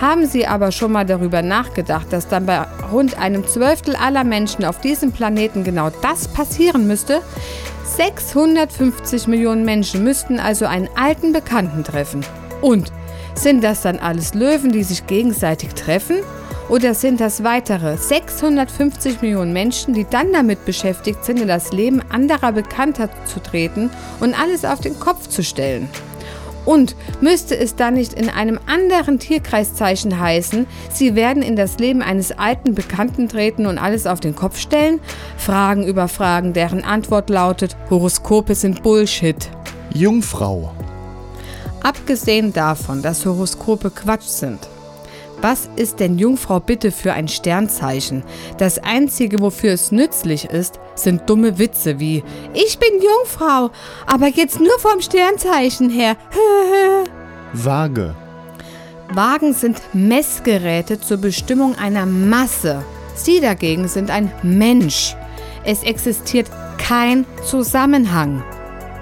Haben 0.00 0.26
Sie 0.26 0.46
aber 0.46 0.70
schon 0.70 0.92
mal 0.92 1.04
darüber 1.04 1.42
nachgedacht, 1.42 2.12
dass 2.12 2.28
dann 2.28 2.46
bei 2.46 2.64
rund 2.92 3.18
einem 3.18 3.44
Zwölftel 3.44 3.96
aller 3.96 4.22
Menschen 4.22 4.64
auf 4.64 4.80
diesem 4.80 5.10
Planeten 5.10 5.64
genau 5.64 5.90
das 6.00 6.28
passieren 6.28 6.86
müsste? 6.86 7.22
650 7.96 9.26
Millionen 9.26 9.64
Menschen 9.64 10.04
müssten 10.04 10.38
also 10.38 10.66
einen 10.66 10.88
alten 10.94 11.32
Bekannten 11.32 11.82
treffen. 11.82 12.24
Und 12.62 12.92
sind 13.34 13.64
das 13.64 13.82
dann 13.82 13.98
alles 13.98 14.32
Löwen, 14.34 14.70
die 14.70 14.84
sich 14.84 15.08
gegenseitig 15.08 15.74
treffen? 15.74 16.18
Oder 16.68 16.94
sind 16.94 17.20
das 17.20 17.44
weitere 17.44 17.96
650 17.96 19.22
Millionen 19.22 19.52
Menschen, 19.52 19.94
die 19.94 20.04
dann 20.08 20.32
damit 20.32 20.64
beschäftigt 20.64 21.24
sind, 21.24 21.40
in 21.40 21.46
das 21.46 21.72
Leben 21.72 22.02
anderer 22.10 22.50
Bekannter 22.50 23.08
zu 23.24 23.40
treten 23.40 23.90
und 24.18 24.38
alles 24.38 24.64
auf 24.64 24.80
den 24.80 24.98
Kopf 24.98 25.28
zu 25.28 25.44
stellen? 25.44 25.88
Und 26.64 26.96
müsste 27.20 27.56
es 27.56 27.76
dann 27.76 27.94
nicht 27.94 28.12
in 28.12 28.28
einem 28.28 28.58
anderen 28.66 29.20
Tierkreiszeichen 29.20 30.18
heißen, 30.18 30.66
sie 30.92 31.14
werden 31.14 31.44
in 31.44 31.54
das 31.54 31.78
Leben 31.78 32.02
eines 32.02 32.32
alten 32.36 32.74
Bekannten 32.74 33.28
treten 33.28 33.66
und 33.66 33.78
alles 33.78 34.08
auf 34.08 34.18
den 34.18 34.34
Kopf 34.34 34.58
stellen? 34.58 34.98
Fragen 35.36 35.86
über 35.86 36.08
Fragen, 36.08 36.52
deren 36.52 36.82
Antwort 36.82 37.30
lautet, 37.30 37.76
Horoskope 37.88 38.56
sind 38.56 38.82
Bullshit. 38.82 39.48
Jungfrau. 39.94 40.72
Abgesehen 41.84 42.52
davon, 42.52 43.00
dass 43.00 43.24
Horoskope 43.24 43.90
Quatsch 43.90 44.26
sind. 44.26 44.68
Was 45.40 45.68
ist 45.76 46.00
denn 46.00 46.18
Jungfrau 46.18 46.60
bitte 46.60 46.90
für 46.90 47.12
ein 47.12 47.28
Sternzeichen? 47.28 48.24
Das 48.58 48.78
Einzige, 48.78 49.40
wofür 49.40 49.72
es 49.72 49.92
nützlich 49.92 50.46
ist, 50.46 50.80
sind 50.94 51.28
dumme 51.28 51.58
Witze 51.58 52.00
wie 52.00 52.24
Ich 52.54 52.78
bin 52.78 53.02
Jungfrau, 53.02 53.70
aber 54.06 54.28
jetzt 54.28 54.60
nur 54.60 54.78
vom 54.78 55.00
Sternzeichen 55.00 55.90
her. 55.90 56.16
Waage. 57.52 58.14
Wagen 59.12 59.52
sind 59.52 59.80
Messgeräte 59.92 61.00
zur 61.00 61.18
Bestimmung 61.18 61.76
einer 61.76 62.06
Masse. 62.06 62.82
Sie 63.14 63.40
dagegen 63.40 63.88
sind 63.88 64.10
ein 64.10 64.32
Mensch. 64.42 65.16
Es 65.64 65.82
existiert 65.82 66.50
kein 66.78 67.24
Zusammenhang. 67.44 68.42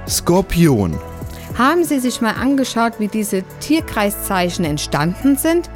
Skorpion. 0.08 0.98
Haben 1.56 1.84
Sie 1.84 2.00
sich 2.00 2.20
mal 2.20 2.32
angeschaut, 2.32 2.94
wie 2.98 3.06
diese 3.06 3.44
Tierkreiszeichen 3.60 4.64
entstanden 4.64 5.36
sind? 5.36 5.70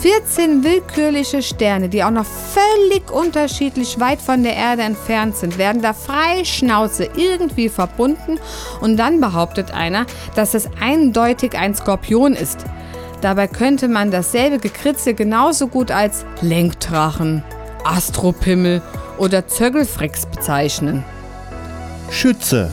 14 0.00 0.62
willkürliche 0.62 1.42
Sterne, 1.42 1.88
die 1.88 2.04
auch 2.04 2.10
noch 2.10 2.24
völlig 2.24 3.10
unterschiedlich 3.10 3.98
weit 3.98 4.20
von 4.20 4.44
der 4.44 4.54
Erde 4.54 4.82
entfernt 4.82 5.36
sind, 5.36 5.58
werden 5.58 5.82
da 5.82 5.94
frei 5.94 6.44
Schnauze 6.44 7.08
irgendwie 7.16 7.68
verbunden 7.68 8.38
und 8.80 8.98
dann 8.98 9.20
behauptet 9.20 9.72
einer, 9.72 10.06
dass 10.36 10.54
es 10.54 10.68
eindeutig 10.80 11.58
ein 11.58 11.74
Skorpion 11.74 12.34
ist. 12.34 12.64
Dabei 13.20 13.48
könnte 13.48 13.88
man 13.88 14.12
dasselbe 14.12 14.58
Gekritzel 14.58 15.14
genauso 15.14 15.66
gut 15.66 15.90
als 15.90 16.24
Lenkdrachen, 16.40 17.42
Astropimmel 17.82 18.80
oder 19.18 19.48
Zöggelfrex 19.48 20.26
bezeichnen. 20.26 21.02
Schütze. 22.10 22.70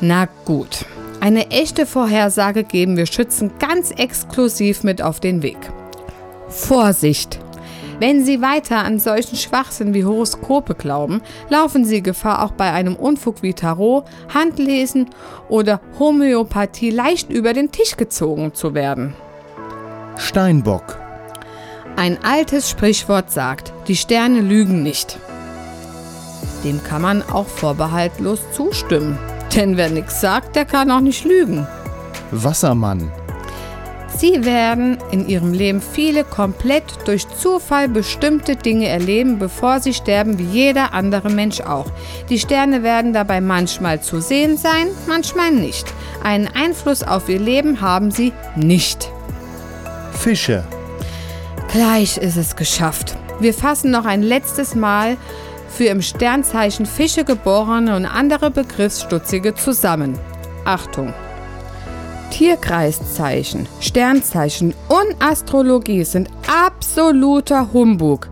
Na 0.00 0.26
gut. 0.46 0.86
Eine 1.20 1.50
echte 1.50 1.84
Vorhersage 1.84 2.62
geben 2.62 2.96
wir 2.96 3.06
Schützen 3.06 3.50
ganz 3.58 3.90
exklusiv 3.90 4.84
mit 4.84 5.02
auf 5.02 5.18
den 5.18 5.42
Weg. 5.42 5.58
Vorsicht! 6.48 7.40
Wenn 8.00 8.24
Sie 8.24 8.40
weiter 8.40 8.78
an 8.78 9.00
solchen 9.00 9.36
Schwachsinn 9.36 9.92
wie 9.92 10.04
Horoskope 10.04 10.76
glauben, 10.76 11.20
laufen 11.48 11.84
Sie 11.84 12.00
Gefahr, 12.00 12.44
auch 12.44 12.52
bei 12.52 12.70
einem 12.70 12.94
Unfug 12.94 13.42
wie 13.42 13.54
Tarot, 13.54 14.04
Handlesen 14.32 15.10
oder 15.48 15.80
Homöopathie 15.98 16.90
leicht 16.90 17.28
über 17.30 17.52
den 17.52 17.72
Tisch 17.72 17.96
gezogen 17.96 18.54
zu 18.54 18.74
werden. 18.74 19.14
Steinbock. 20.16 20.98
Ein 21.96 22.22
altes 22.22 22.70
Sprichwort 22.70 23.32
sagt, 23.32 23.72
die 23.88 23.96
Sterne 23.96 24.40
lügen 24.40 24.84
nicht. 24.84 25.18
Dem 26.62 26.80
kann 26.84 27.02
man 27.02 27.22
auch 27.22 27.48
vorbehaltlos 27.48 28.40
zustimmen. 28.52 29.18
Denn 29.54 29.76
wer 29.76 29.90
nichts 29.90 30.20
sagt, 30.20 30.56
der 30.56 30.64
kann 30.64 30.90
auch 30.90 31.00
nicht 31.00 31.24
lügen. 31.24 31.66
Wassermann. 32.30 33.10
Sie 34.18 34.44
werden 34.44 34.98
in 35.12 35.28
ihrem 35.28 35.52
Leben 35.52 35.80
viele 35.80 36.24
komplett 36.24 36.82
durch 37.04 37.28
Zufall 37.28 37.88
bestimmte 37.88 38.56
Dinge 38.56 38.88
erleben, 38.88 39.38
bevor 39.38 39.78
sie 39.78 39.94
sterben, 39.94 40.38
wie 40.38 40.44
jeder 40.44 40.92
andere 40.92 41.30
Mensch 41.30 41.60
auch. 41.60 41.86
Die 42.28 42.40
Sterne 42.40 42.82
werden 42.82 43.12
dabei 43.12 43.40
manchmal 43.40 44.02
zu 44.02 44.20
sehen 44.20 44.56
sein, 44.56 44.88
manchmal 45.06 45.52
nicht. 45.52 45.86
einen 46.24 46.48
Einfluss 46.48 47.04
auf 47.04 47.28
ihr 47.28 47.38
Leben 47.38 47.80
haben 47.80 48.10
sie 48.10 48.32
nicht. 48.56 49.08
Fische. 50.12 50.64
Gleich 51.70 52.16
ist 52.16 52.36
es 52.36 52.56
geschafft. 52.56 53.16
Wir 53.38 53.54
fassen 53.54 53.92
noch 53.92 54.04
ein 54.04 54.22
letztes 54.22 54.74
Mal 54.74 55.16
für 55.78 55.84
im 55.84 56.02
Sternzeichen 56.02 56.86
Fische 56.86 57.22
geborene 57.22 57.94
und 57.94 58.04
andere 58.04 58.50
Begriffsstutzige 58.50 59.54
zusammen. 59.54 60.18
Achtung! 60.64 61.14
Tierkreiszeichen, 62.32 63.68
Sternzeichen 63.78 64.74
und 64.88 65.22
Astrologie 65.22 66.02
sind 66.02 66.30
absoluter 66.48 67.72
Humbug. 67.72 68.28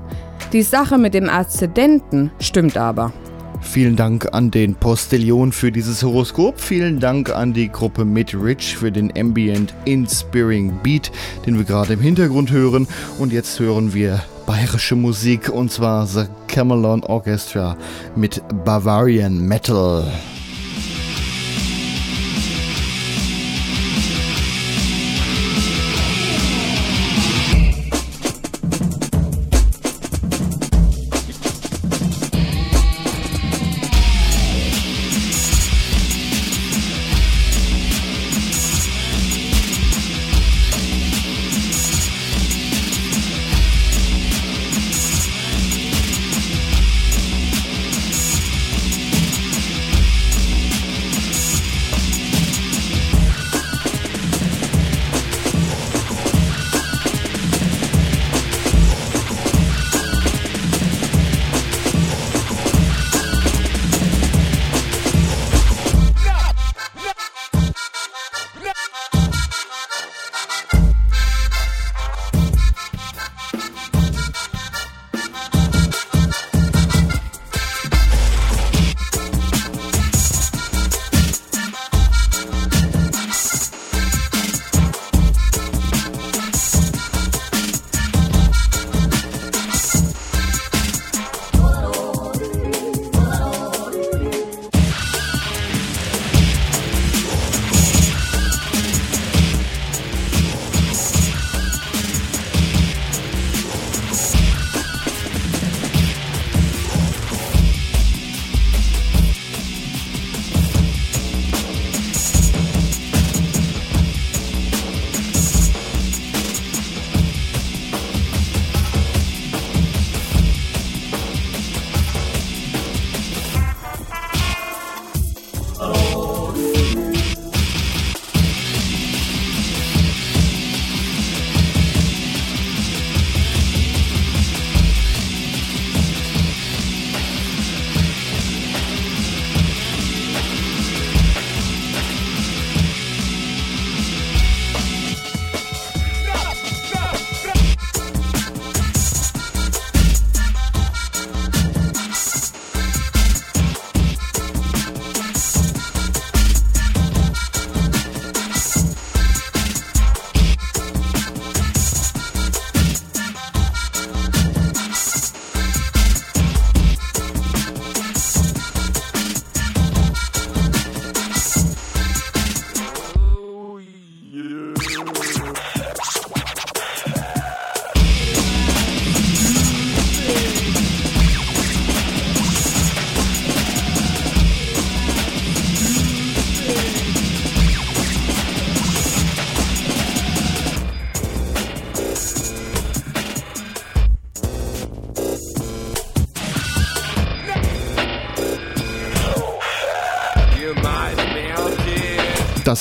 Die 0.52 0.62
Sache 0.62 0.98
mit 0.98 1.14
dem 1.14 1.28
Aszendenten 1.28 2.32
stimmt 2.40 2.76
aber. 2.76 3.12
Vielen 3.60 3.94
Dank 3.94 4.26
an 4.32 4.50
den 4.50 4.74
Postillon 4.74 5.52
für 5.52 5.70
dieses 5.70 6.02
Horoskop. 6.02 6.60
Vielen 6.60 6.98
Dank 6.98 7.30
an 7.30 7.52
die 7.52 7.70
Gruppe 7.70 8.04
Mid 8.04 8.34
Rich 8.34 8.76
für 8.76 8.90
den 8.90 9.16
Ambient 9.16 9.72
Inspiring 9.84 10.80
Beat, 10.82 11.12
den 11.46 11.58
wir 11.58 11.64
gerade 11.64 11.92
im 11.92 12.00
Hintergrund 12.00 12.50
hören. 12.50 12.88
Und 13.20 13.32
jetzt 13.32 13.60
hören 13.60 13.94
wir 13.94 14.20
bayerische 14.46 14.94
Musik 14.94 15.48
und 15.48 15.70
zwar 15.72 16.06
The 16.06 16.26
Camelon 16.46 17.02
Orchestra 17.02 17.76
mit 18.14 18.40
Bavarian 18.64 19.38
Metal. 19.38 20.04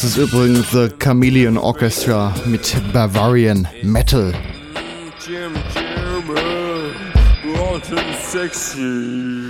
Ist 0.06 0.18
übrigens 0.18 0.70
The 0.72 0.90
Chameleon 1.00 1.58
Orchestra 1.58 2.34
mit 2.46 2.76
Bavarian 2.94 3.68
Metal. 3.82 4.34
Jim, 5.26 5.54
Jim, 5.74 6.24
sexy. 8.32 9.45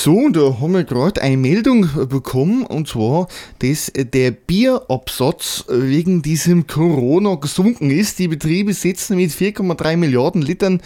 So, 0.00 0.28
da 0.28 0.60
haben 0.60 0.74
wir 0.74 0.84
gerade 0.84 1.20
eine 1.20 1.36
Meldung 1.36 1.88
bekommen, 2.08 2.64
und 2.64 2.86
zwar, 2.86 3.26
dass 3.58 3.90
der 3.92 4.30
Bierabsatz 4.30 5.64
wegen 5.68 6.22
diesem 6.22 6.68
Corona 6.68 7.34
gesunken 7.34 7.90
ist. 7.90 8.20
Die 8.20 8.28
Betriebe 8.28 8.74
setzen 8.74 9.16
mit 9.16 9.32
4,3 9.32 9.96
Milliarden 9.96 10.40
Litern 10.40 10.80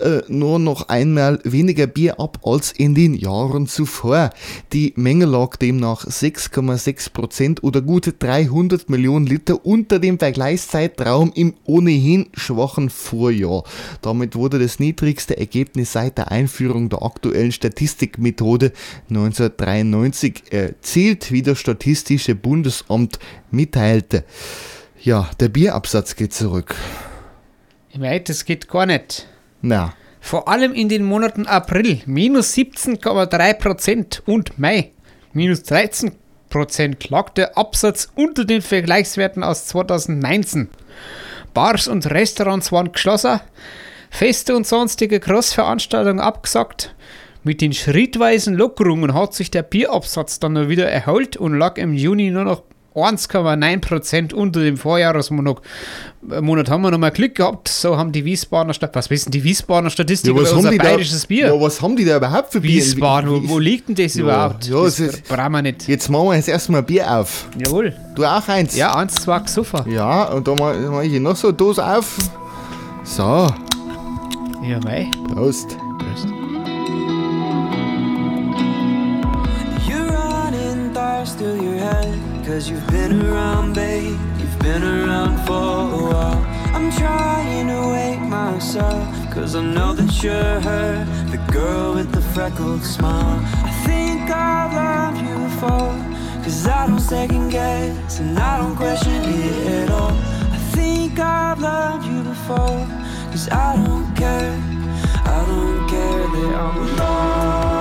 äh, 0.00 0.22
nur 0.28 0.58
noch 0.58 0.88
einmal 0.88 1.40
weniger 1.44 1.86
Bier 1.86 2.18
ab 2.18 2.38
als 2.42 2.72
in 2.72 2.94
den 2.94 3.12
Jahren 3.12 3.66
zuvor. 3.66 4.30
Die 4.72 4.94
Menge 4.96 5.26
lag 5.26 5.56
demnach 5.56 6.06
6,6 6.06 7.12
Prozent 7.12 7.62
oder 7.64 7.82
gute 7.82 8.14
300 8.14 8.88
Millionen 8.88 9.26
Liter 9.26 9.66
unter 9.66 9.98
dem 9.98 10.18
Vergleichszeitraum 10.18 11.32
im 11.34 11.52
ohnehin 11.64 12.30
schwachen 12.32 12.88
Vorjahr. 12.88 13.64
Damit 14.00 14.36
wurde 14.36 14.58
das 14.58 14.78
niedrigste 14.80 15.36
Ergebnis 15.36 15.92
seit 15.92 16.16
der 16.16 16.30
Einführung 16.30 16.88
der 16.88 17.02
aktuellen 17.02 17.52
Statistikmethode 17.52 18.53
1993 18.62 20.52
erzielt, 20.52 21.32
wie 21.32 21.42
das 21.42 21.58
Statistische 21.58 22.34
Bundesamt 22.34 23.18
mitteilte. 23.50 24.24
Ja, 25.00 25.30
der 25.40 25.48
Bierabsatz 25.48 26.16
geht 26.16 26.32
zurück. 26.32 26.74
Ich 27.90 27.98
meine, 27.98 28.20
das 28.20 28.44
geht 28.44 28.68
gar 28.68 28.86
nicht. 28.86 29.26
Na, 29.62 29.94
Vor 30.20 30.48
allem 30.48 30.72
in 30.72 30.88
den 30.88 31.04
Monaten 31.04 31.46
April 31.46 32.00
minus 32.06 32.54
17,3% 32.54 34.22
und 34.24 34.58
Mai 34.58 34.90
minus 35.32 35.60
13% 35.60 36.12
lag 37.10 37.30
der 37.30 37.58
Absatz 37.58 38.08
unter 38.14 38.44
den 38.44 38.62
Vergleichswerten 38.62 39.42
aus 39.42 39.66
2019. 39.66 40.68
Bars 41.52 41.86
und 41.86 42.06
Restaurants 42.10 42.72
waren 42.72 42.92
geschlossen, 42.92 43.40
Feste 44.10 44.56
und 44.56 44.66
sonstige 44.66 45.18
Großveranstaltungen 45.20 46.20
abgesagt. 46.20 46.94
Mit 47.44 47.60
den 47.60 47.72
schrittweisen 47.74 48.54
Lockerungen 48.54 49.12
hat 49.14 49.34
sich 49.34 49.50
der 49.50 49.62
Bierabsatz 49.62 50.40
dann 50.40 50.54
nur 50.54 50.68
wieder 50.70 50.90
erholt 50.90 51.36
und 51.36 51.56
lag 51.58 51.76
im 51.76 51.92
Juni 51.92 52.30
nur 52.30 52.44
noch 52.44 52.62
1,9% 52.94 54.32
unter 54.32 54.60
dem 54.60 54.76
Vorjahresmonat 54.76 55.60
äh, 56.30 56.40
Monat 56.40 56.70
haben 56.70 56.82
wir 56.82 56.92
nochmal 56.92 57.10
Glück 57.10 57.34
gehabt. 57.34 57.66
So 57.68 57.96
haben 57.98 58.12
die 58.12 58.24
Wiesbadener 58.24 58.72
Stadt. 58.72 58.94
Was 58.94 59.10
wissen 59.10 59.32
die 59.32 59.42
Wiesbadener 59.42 59.90
Statistik 59.90 60.30
über 60.30 60.40
unser 60.50 60.70
bayerisches 60.70 61.26
Bier? 61.26 61.48
Ja, 61.48 61.60
was 61.60 61.82
haben 61.82 61.96
die 61.96 62.04
da 62.04 62.16
überhaupt 62.18 62.52
für 62.52 62.60
Bier? 62.60 62.76
Wiesbaden, 62.76 63.28
wo, 63.30 63.48
wo 63.48 63.58
liegt 63.58 63.88
denn 63.88 63.96
das 63.96 64.14
Ja, 64.14 64.22
überhaupt? 64.22 64.66
ja, 64.68 64.82
das 64.84 65.00
ist- 65.00 65.28
brauchen 65.28 65.52
wir 65.52 65.62
nicht. 65.62 65.88
Jetzt 65.88 66.08
machen 66.08 66.28
wir 66.28 66.36
jetzt 66.36 66.48
erstmal 66.48 66.84
Bier 66.84 67.10
auf. 67.18 67.48
Jawohl. 67.58 67.94
Du 68.14 68.24
auch 68.24 68.46
eins? 68.48 68.76
Ja, 68.76 68.94
eins, 68.94 69.16
zwei, 69.16 69.42
super. 69.46 69.84
Ja, 69.88 70.26
und 70.32 70.46
da 70.46 70.54
mache 70.54 70.78
mach 70.90 71.02
ich 71.02 71.20
noch 71.20 71.34
so 71.36 71.48
eine 71.48 71.56
Dose 71.56 71.84
auf. 71.84 72.16
So, 73.02 73.52
Ja, 74.66 74.78
mei. 74.84 75.10
Prost. 75.34 75.76
Cause 82.54 82.70
you've 82.70 82.86
been 82.86 83.20
around, 83.20 83.74
babe. 83.74 84.16
You've 84.38 84.58
been 84.60 84.84
around 84.84 85.44
for 85.44 85.52
a 85.52 86.12
while. 86.12 86.46
I'm 86.72 86.88
trying 86.92 87.66
to 87.66 87.80
wake 87.94 88.20
myself. 88.20 89.02
Cause 89.34 89.56
I 89.56 89.60
know 89.60 89.92
that 89.92 90.22
you're 90.22 90.60
her 90.60 91.04
The 91.32 91.38
girl 91.52 91.94
with 91.94 92.12
the 92.12 92.20
freckled 92.20 92.84
smile. 92.84 93.40
I 93.64 93.72
think 93.84 94.30
I've 94.30 94.72
loved 94.72 95.20
you 95.26 95.34
before 95.48 96.44
Cause 96.44 96.68
I 96.68 96.86
don't 96.86 97.00
second 97.00 97.48
guess 97.48 98.20
And 98.20 98.38
I 98.38 98.58
don't 98.58 98.76
question 98.76 99.20
it 99.24 99.66
at 99.82 99.90
all. 99.90 100.12
I 100.12 100.58
think 100.76 101.18
I've 101.18 101.60
loved 101.60 102.06
you 102.06 102.22
before 102.22 102.86
Cause 103.32 103.48
I 103.48 103.74
don't 103.84 104.14
care. 104.14 104.56
I 105.26 105.44
don't 105.48 105.88
care 105.88 106.26
that 106.34 106.54
I'm 106.54 106.96
lost 106.98 107.73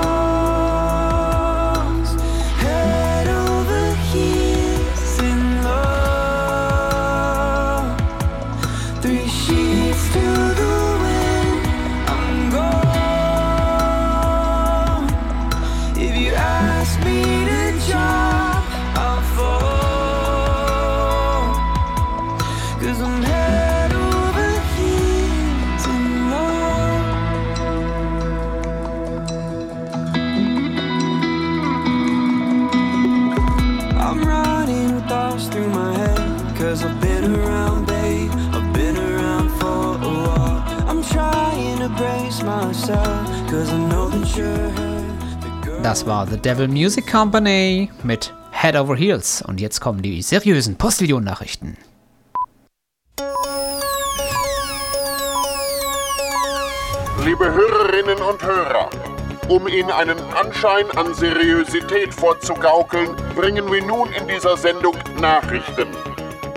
Das 45.84 46.08
war 46.08 46.26
The 46.26 46.38
Devil 46.38 46.68
Music 46.68 47.06
Company 47.12 47.92
mit 48.02 48.34
Head 48.52 48.76
Over 48.76 48.96
Heels. 48.96 49.44
Und 49.44 49.62
jetzt 49.62 49.80
kommen 49.80 50.02
die 50.02 50.24
seriösen 50.24 50.76
Postillon-Nachrichten. 50.76 51.78
Liebe 57.24 57.46
Hörerinnen 57.46 58.18
und 58.18 58.42
Hörer, 58.42 58.90
um 59.50 59.68
Ihnen 59.68 59.92
einen 59.92 60.20
Anschein 60.34 60.90
an 60.96 61.14
Seriosität 61.14 62.12
vorzugaukeln, 62.14 63.16
bringen 63.36 63.72
wir 63.72 63.84
nun 63.86 64.12
in 64.14 64.28
dieser 64.28 64.58
Sendung 64.58 64.96
Nachrichten. 65.22 65.88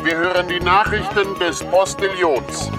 Wir 0.02 0.16
hören 0.16 0.48
die 0.48 0.60
Nachrichten 0.60 1.38
des 1.38 1.62
Postillons. 1.64 2.70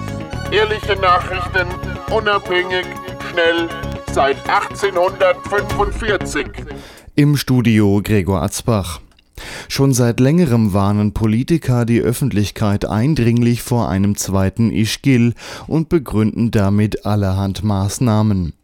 Ehrliche 0.50 0.96
Nachrichten, 0.96 1.68
unabhängig, 2.10 2.86
schnell, 3.30 3.68
seit 4.12 4.36
1845. 4.48 6.46
Im 7.14 7.36
Studio 7.36 8.00
Gregor 8.02 8.42
Atzbach. 8.42 9.00
Schon 9.68 9.92
seit 9.92 10.18
längerem 10.20 10.72
warnen 10.72 11.12
Politiker 11.12 11.84
die 11.84 12.00
Öffentlichkeit 12.00 12.86
eindringlich 12.86 13.62
vor 13.62 13.88
einem 13.88 14.16
zweiten 14.16 14.72
Ischgl 14.72 15.34
und 15.66 15.88
begründen 15.88 16.50
damit 16.50 17.06
allerhand 17.06 17.62
Maßnahmen. 17.62 18.54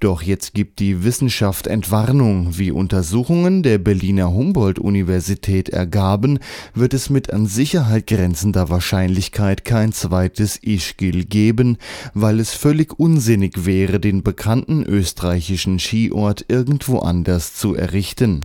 Doch 0.00 0.22
jetzt 0.22 0.54
gibt 0.54 0.80
die 0.80 1.04
Wissenschaft 1.04 1.66
Entwarnung. 1.66 2.58
Wie 2.58 2.70
Untersuchungen 2.70 3.62
der 3.62 3.78
Berliner 3.78 4.32
Humboldt-Universität 4.32 5.68
ergaben, 5.68 6.38
wird 6.74 6.94
es 6.94 7.10
mit 7.10 7.32
an 7.32 7.46
Sicherheit 7.46 8.06
grenzender 8.06 8.68
Wahrscheinlichkeit 8.68 9.64
kein 9.64 9.92
zweites 9.92 10.56
Ischgl 10.56 11.24
geben, 11.24 11.78
weil 12.14 12.40
es 12.40 12.52
völlig 12.54 12.98
unsinnig 12.98 13.64
wäre, 13.64 14.00
den 14.00 14.22
bekannten 14.22 14.82
österreichischen 14.82 15.78
Skiort 15.78 16.44
irgendwo 16.48 16.98
anders 16.98 17.54
zu 17.54 17.74
errichten. 17.74 18.40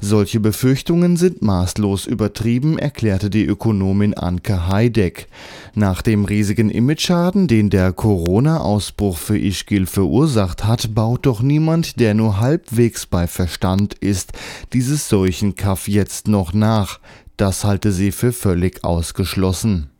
Solche 0.00 0.38
Befürchtungen 0.38 1.16
sind 1.16 1.42
maßlos 1.42 2.06
übertrieben, 2.06 2.78
erklärte 2.78 3.30
die 3.30 3.44
Ökonomin 3.44 4.14
Anke 4.14 4.68
Heideck. 4.68 5.26
Nach 5.74 6.02
dem 6.02 6.24
riesigen 6.24 6.70
Imageschaden, 6.70 7.48
den 7.48 7.68
der 7.68 7.92
Corona-Ausbruch 7.92 9.18
für 9.18 9.36
Ischgl 9.36 9.86
verursacht 9.86 10.64
hat, 10.64 10.94
baut 10.94 11.26
doch 11.26 11.42
niemand, 11.42 11.98
der 11.98 12.14
nur 12.14 12.38
halbwegs 12.38 13.06
bei 13.06 13.26
Verstand 13.26 13.94
ist, 13.94 14.32
dieses 14.72 15.08
Seuchenkaff 15.08 15.88
jetzt 15.88 16.28
noch 16.28 16.52
nach. 16.52 17.00
Das 17.36 17.64
halte 17.64 17.90
sie 17.90 18.12
für 18.12 18.32
völlig 18.32 18.84
ausgeschlossen. 18.84 19.90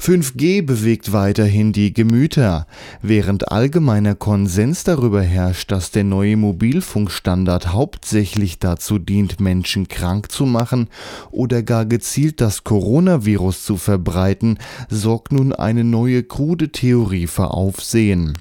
5G 0.00 0.64
bewegt 0.64 1.12
weiterhin 1.12 1.72
die 1.72 1.92
Gemüter. 1.92 2.66
Während 3.02 3.52
allgemeiner 3.52 4.14
Konsens 4.14 4.82
darüber 4.84 5.22
herrscht, 5.22 5.70
dass 5.70 5.90
der 5.90 6.04
neue 6.04 6.36
Mobilfunkstandard 6.36 7.72
hauptsächlich 7.72 8.58
dazu 8.58 8.98
dient, 8.98 9.40
Menschen 9.40 9.88
krank 9.88 10.32
zu 10.32 10.46
machen 10.46 10.88
oder 11.30 11.62
gar 11.62 11.84
gezielt 11.84 12.40
das 12.40 12.64
Coronavirus 12.64 13.64
zu 13.64 13.76
verbreiten, 13.76 14.58
sorgt 14.88 15.32
nun 15.32 15.52
eine 15.52 15.84
neue 15.84 16.22
krude 16.22 16.70
Theorie 16.70 17.26
für 17.26 17.50
Aufsehen. 17.52 18.38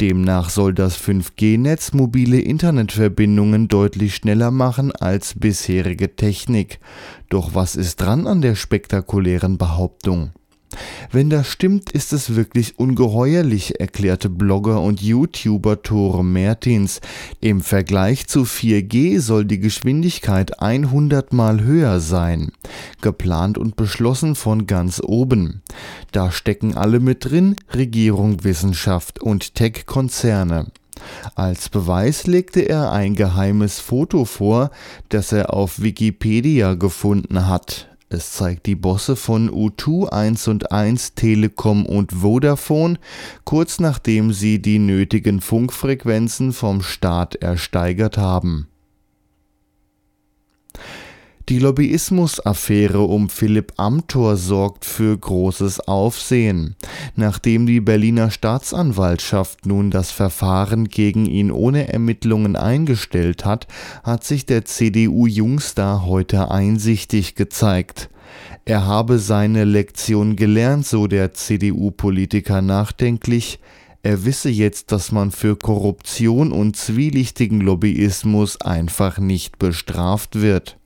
Demnach 0.00 0.50
soll 0.50 0.74
das 0.74 0.98
5G-Netz 0.98 1.92
mobile 1.92 2.40
Internetverbindungen 2.40 3.68
deutlich 3.68 4.14
schneller 4.14 4.50
machen 4.50 4.92
als 4.92 5.34
bisherige 5.38 6.14
Technik. 6.16 6.78
Doch 7.28 7.54
was 7.54 7.76
ist 7.76 8.00
dran 8.00 8.26
an 8.26 8.42
der 8.42 8.54
spektakulären 8.54 9.58
Behauptung? 9.58 10.32
Wenn 11.10 11.30
das 11.30 11.48
stimmt, 11.48 11.90
ist 11.90 12.12
es 12.12 12.36
wirklich 12.36 12.78
ungeheuerlich, 12.78 13.80
erklärte 13.80 14.28
Blogger 14.28 14.80
und 14.80 15.02
YouTuber 15.02 15.82
Tore 15.82 16.24
Mertins. 16.24 17.00
Im 17.40 17.60
Vergleich 17.60 18.28
zu 18.28 18.42
4G 18.42 19.20
soll 19.20 19.44
die 19.44 19.58
Geschwindigkeit 19.58 20.62
100 20.62 21.32
mal 21.32 21.62
höher 21.62 22.00
sein. 22.00 22.52
Geplant 23.00 23.58
und 23.58 23.76
beschlossen 23.76 24.34
von 24.36 24.66
ganz 24.66 25.00
oben. 25.04 25.62
Da 26.12 26.30
stecken 26.30 26.76
alle 26.76 27.00
mit 27.00 27.24
drin, 27.24 27.56
Regierung, 27.74 28.44
Wissenschaft 28.44 29.20
und 29.20 29.54
Tech-Konzerne. 29.56 30.66
Als 31.34 31.68
Beweis 31.68 32.26
legte 32.26 32.60
er 32.60 32.92
ein 32.92 33.14
geheimes 33.14 33.80
Foto 33.80 34.24
vor, 34.24 34.70
das 35.08 35.32
er 35.32 35.52
auf 35.54 35.80
Wikipedia 35.80 36.74
gefunden 36.74 37.48
hat. 37.48 37.89
Es 38.12 38.32
zeigt 38.32 38.66
die 38.66 38.74
Bosse 38.74 39.14
von 39.14 39.48
U2 39.48 40.08
1 40.08 40.48
und 40.48 40.72
1, 40.72 41.14
Telekom 41.14 41.86
und 41.86 42.10
Vodafone, 42.10 42.98
kurz 43.44 43.78
nachdem 43.78 44.32
sie 44.32 44.60
die 44.60 44.80
nötigen 44.80 45.40
Funkfrequenzen 45.40 46.52
vom 46.52 46.82
Staat 46.82 47.36
ersteigert 47.36 48.18
haben. 48.18 48.66
Die 51.50 51.58
Lobbyismus-Affäre 51.58 53.00
um 53.00 53.28
Philipp 53.28 53.72
Amthor 53.76 54.36
sorgt 54.36 54.84
für 54.84 55.18
großes 55.18 55.80
Aufsehen. 55.80 56.76
Nachdem 57.16 57.66
die 57.66 57.80
Berliner 57.80 58.30
Staatsanwaltschaft 58.30 59.66
nun 59.66 59.90
das 59.90 60.12
Verfahren 60.12 60.86
gegen 60.86 61.26
ihn 61.26 61.50
ohne 61.50 61.92
Ermittlungen 61.92 62.54
eingestellt 62.54 63.44
hat, 63.44 63.66
hat 64.04 64.22
sich 64.22 64.46
der 64.46 64.64
CDU-Jungstar 64.64 66.06
heute 66.06 66.52
einsichtig 66.52 67.34
gezeigt. 67.34 68.10
Er 68.64 68.86
habe 68.86 69.18
seine 69.18 69.64
Lektion 69.64 70.36
gelernt, 70.36 70.86
so 70.86 71.08
der 71.08 71.34
CDU-Politiker 71.34 72.62
nachdenklich. 72.62 73.58
Er 74.04 74.24
wisse 74.24 74.50
jetzt, 74.50 74.92
dass 74.92 75.10
man 75.10 75.32
für 75.32 75.56
Korruption 75.56 76.52
und 76.52 76.76
zwielichtigen 76.76 77.60
Lobbyismus 77.60 78.60
einfach 78.60 79.18
nicht 79.18 79.58
bestraft 79.58 80.40
wird. 80.40 80.76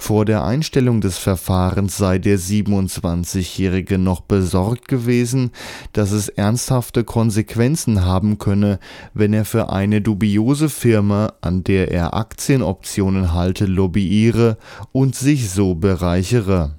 Vor 0.00 0.24
der 0.24 0.44
Einstellung 0.44 1.00
des 1.00 1.18
Verfahrens 1.18 1.96
sei 1.96 2.18
der 2.18 2.38
27-Jährige 2.38 3.98
noch 3.98 4.20
besorgt 4.20 4.86
gewesen, 4.86 5.50
dass 5.92 6.12
es 6.12 6.28
ernsthafte 6.28 7.02
Konsequenzen 7.02 8.04
haben 8.04 8.38
könne, 8.38 8.78
wenn 9.12 9.34
er 9.34 9.44
für 9.44 9.70
eine 9.70 10.00
dubiose 10.00 10.68
Firma, 10.68 11.32
an 11.40 11.64
der 11.64 11.90
er 11.90 12.14
Aktienoptionen 12.14 13.32
halte, 13.32 13.66
lobbyiere 13.66 14.56
und 14.92 15.16
sich 15.16 15.50
so 15.50 15.74
bereichere. 15.74 16.78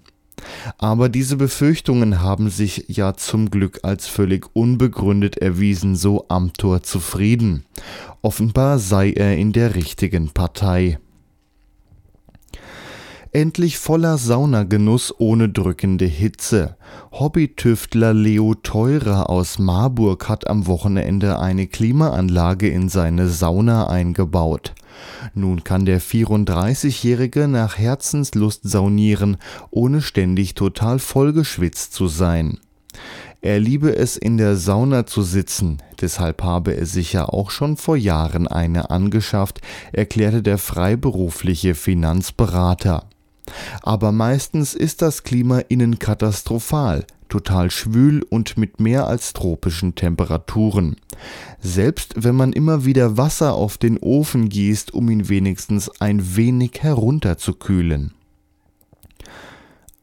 Aber 0.78 1.10
diese 1.10 1.36
Befürchtungen 1.36 2.22
haben 2.22 2.50
sich 2.50 2.86
ja 2.88 3.14
zum 3.16 3.52
Glück 3.52 3.80
als 3.84 4.08
völlig 4.08 4.48
unbegründet 4.54 5.38
erwiesen, 5.38 5.98
so 5.98 6.26
Amthor 6.30 6.84
zufrieden. 6.84 7.66
Offenbar 8.22 8.80
sei 8.80 9.12
er 9.12 9.38
in 9.38 9.52
der 9.52 9.76
richtigen 9.76 10.30
Partei. 10.30 11.00
Endlich 13.32 13.78
voller 13.78 14.18
Saunagenuss 14.18 15.14
ohne 15.20 15.50
drückende 15.50 16.06
Hitze. 16.06 16.78
Hobbytüftler 17.12 18.12
Leo 18.12 18.56
Teurer 18.56 19.30
aus 19.30 19.60
Marburg 19.60 20.28
hat 20.28 20.48
am 20.48 20.66
Wochenende 20.66 21.38
eine 21.38 21.68
Klimaanlage 21.68 22.70
in 22.70 22.90
seine 22.90 23.28
Sauna 23.28 23.88
eingebaut. 23.88 24.74
Nun 25.36 25.64
kann 25.64 25.86
der 25.86 26.02
34-Jährige 26.02 27.48
nach 27.48 27.78
Herzenslust 27.78 28.62
saunieren, 28.64 29.38
ohne 29.70 30.02
ständig 30.02 30.56
total 30.56 30.98
vollgeschwitzt 30.98 31.94
zu 31.94 32.08
sein. 32.08 32.58
Er 33.42 33.60
liebe 33.60 33.96
es 33.96 34.18
in 34.18 34.38
der 34.38 34.58
Sauna 34.58 35.06
zu 35.06 35.22
sitzen, 35.22 35.78
deshalb 36.02 36.42
habe 36.42 36.76
er 36.76 36.88
sich 36.88 37.14
ja 37.14 37.26
auch 37.26 37.52
schon 37.52 37.78
vor 37.78 37.96
Jahren 37.96 38.48
eine 38.48 38.90
angeschafft, 38.90 39.62
erklärte 39.94 40.42
der 40.42 40.58
freiberufliche 40.58 41.76
Finanzberater. 41.76 43.09
Aber 43.82 44.12
meistens 44.12 44.74
ist 44.74 45.02
das 45.02 45.24
Klima 45.24 45.60
innen 45.60 46.00
katastrophal, 46.00 47.06
total 47.30 47.72
schwül 47.72 48.24
und 48.30 48.58
mit 48.58 48.80
mehr 48.80 49.08
als 49.08 49.34
tropischen 49.34 49.96
Temperaturen. 49.96 50.96
Selbst 51.62 52.14
wenn 52.18 52.36
man 52.36 52.54
immer 52.54 52.86
wieder 52.86 53.18
Wasser 53.18 53.54
auf 53.54 53.78
den 53.78 53.98
Ofen 53.98 54.50
gießt, 54.50 54.94
um 54.94 55.10
ihn 55.10 55.30
wenigstens 55.30 55.90
ein 56.02 56.36
wenig 56.36 56.80
herunterzukühlen. 56.82 58.14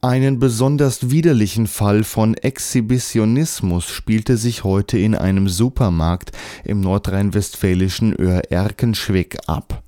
Einen 0.02 0.38
besonders 0.38 1.10
widerlichen 1.10 1.66
Fall 1.66 2.04
von 2.04 2.34
Exhibitionismus 2.34 3.88
spielte 3.88 4.36
sich 4.36 4.62
heute 4.62 4.98
in 4.98 5.16
einem 5.16 5.48
Supermarkt 5.48 6.30
im 6.64 6.80
nordrhein-westfälischen 6.80 8.14
Öhr-Erkenschwick 8.14 9.38
ab. 9.48 9.82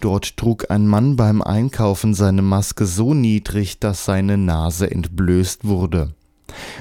Dort 0.00 0.36
trug 0.36 0.70
ein 0.70 0.86
Mann 0.86 1.16
beim 1.16 1.42
Einkaufen 1.42 2.14
seine 2.14 2.42
Maske 2.42 2.86
so 2.86 3.14
niedrig, 3.14 3.78
dass 3.78 4.04
seine 4.04 4.36
Nase 4.38 4.90
entblößt 4.90 5.64
wurde. 5.64 6.14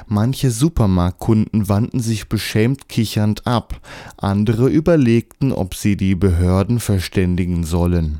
Manche 0.07 0.51
Supermarktkunden 0.51 1.69
wandten 1.69 1.99
sich 1.99 2.27
beschämt 2.27 2.89
kichernd 2.89 3.47
ab, 3.47 3.79
andere 4.17 4.69
überlegten, 4.69 5.51
ob 5.51 5.75
sie 5.75 5.95
die 5.95 6.15
Behörden 6.15 6.79
verständigen 6.79 7.63
sollen. 7.63 8.19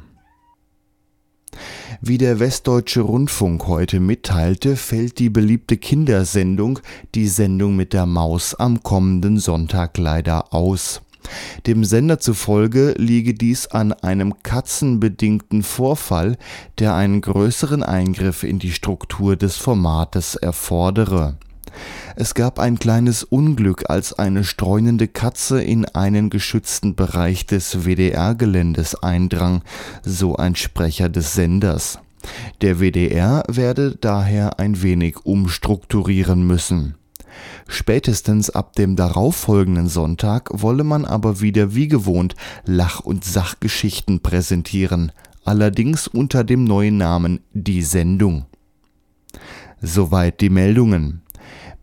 Wie 2.00 2.18
der 2.18 2.40
Westdeutsche 2.40 3.02
Rundfunk 3.02 3.68
heute 3.68 4.00
mitteilte, 4.00 4.76
fällt 4.76 5.20
die 5.20 5.30
beliebte 5.30 5.78
Kindersendung, 5.78 6.80
die 7.14 7.28
Sendung 7.28 7.76
mit 7.76 7.94
der 7.94 8.06
Maus, 8.06 8.56
am 8.56 8.82
kommenden 8.82 9.38
Sonntag 9.38 9.98
leider 9.98 10.54
aus. 10.54 11.02
Dem 11.68 11.84
Sender 11.84 12.20
zufolge 12.20 12.94
liege 12.98 13.34
dies 13.34 13.68
an 13.68 13.94
einem 13.94 14.42
katzenbedingten 14.44 15.64
Vorfall, 15.64 16.38
der 16.80 16.96
einen 16.96 17.22
größeren 17.22 17.84
Eingriff 17.84 18.44
in 18.44 18.60
die 18.60 18.72
Struktur 18.72 19.36
des 19.36 19.58
Formates 19.58 20.36
erfordere. 20.36 21.38
Es 22.16 22.34
gab 22.34 22.60
ein 22.60 22.80
kleines 22.80 23.24
Unglück, 23.24 23.90
als 23.90 24.14
eine 24.14 24.44
streunende 24.44 25.08
Katze 25.08 25.64
in 25.64 25.86
einen 25.86 26.30
geschützten 26.30 26.96
Bereich 26.96 27.46
des 27.46 27.86
WDR-Geländes 27.86 29.02
eindrang, 29.02 29.64
so 30.04 30.36
ein 30.36 30.56
Sprecher 30.56 31.10
des 31.10 31.34
Senders. 31.34 32.00
Der 32.62 32.80
WDR 32.80 33.44
werde 33.48 33.96
daher 33.96 34.60
ein 34.60 34.82
wenig 34.82 35.26
umstrukturieren 35.26 36.46
müssen. 36.46 36.96
Spätestens 37.68 38.50
ab 38.50 38.76
dem 38.76 38.96
darauffolgenden 38.96 39.88
Sonntag 39.88 40.50
wolle 40.52 40.84
man 40.84 41.06
aber 41.06 41.42
wieder 41.42 41.76
wie 41.76 41.88
gewohnt 41.88 42.36
Lach- 42.66 43.02
und 43.02 43.24
Sachgeschichten 43.24 44.22
präsentieren, 44.22 45.12
allerdings 45.44 46.08
unter 46.08 46.44
dem 46.44 46.64
neuen 46.64 46.98
Namen 46.98 47.42
Die 47.54 47.84
Sendung. 47.84 48.46
Soweit 49.82 50.42
die 50.42 50.50
Meldungen. 50.50 51.22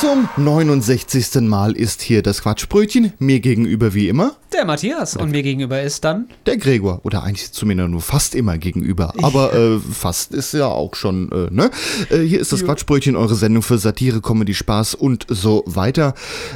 Zum 0.00 0.28
69. 0.36 1.40
Mal 1.40 1.72
ist 1.72 2.00
hier 2.00 2.22
das 2.22 2.42
Quatschbrötchen. 2.42 3.12
Mir 3.18 3.40
gegenüber 3.40 3.92
wie 3.92 4.06
immer 4.08 4.36
Der 4.56 4.64
Matthias. 4.64 5.16
Und 5.16 5.32
mir 5.32 5.42
gegenüber 5.42 5.82
ist 5.82 6.02
dann 6.02 6.28
der 6.46 6.56
Gregor. 6.56 7.00
Oder 7.02 7.24
eigentlich 7.24 7.52
zumindest 7.52 7.90
nur 7.90 8.00
fast 8.00 8.34
immer 8.34 8.56
gegenüber. 8.56 9.12
Aber 9.20 9.52
äh, 9.52 9.78
fast 9.78 10.32
ist 10.32 10.54
ja 10.54 10.66
auch 10.66 10.94
schon, 10.94 11.30
äh, 11.30 11.48
ne? 11.50 11.70
Äh, 12.08 12.20
hier 12.20 12.40
ist 12.40 12.52
das 12.52 12.64
Quatschbrötchen, 12.64 13.16
eure 13.16 13.34
Sendung 13.34 13.62
für 13.62 13.76
Satire, 13.76 14.22
Comedy, 14.22 14.54
Spaß 14.54 14.94
und 14.94 15.26
so 15.28 15.62
weiter. 15.66 16.14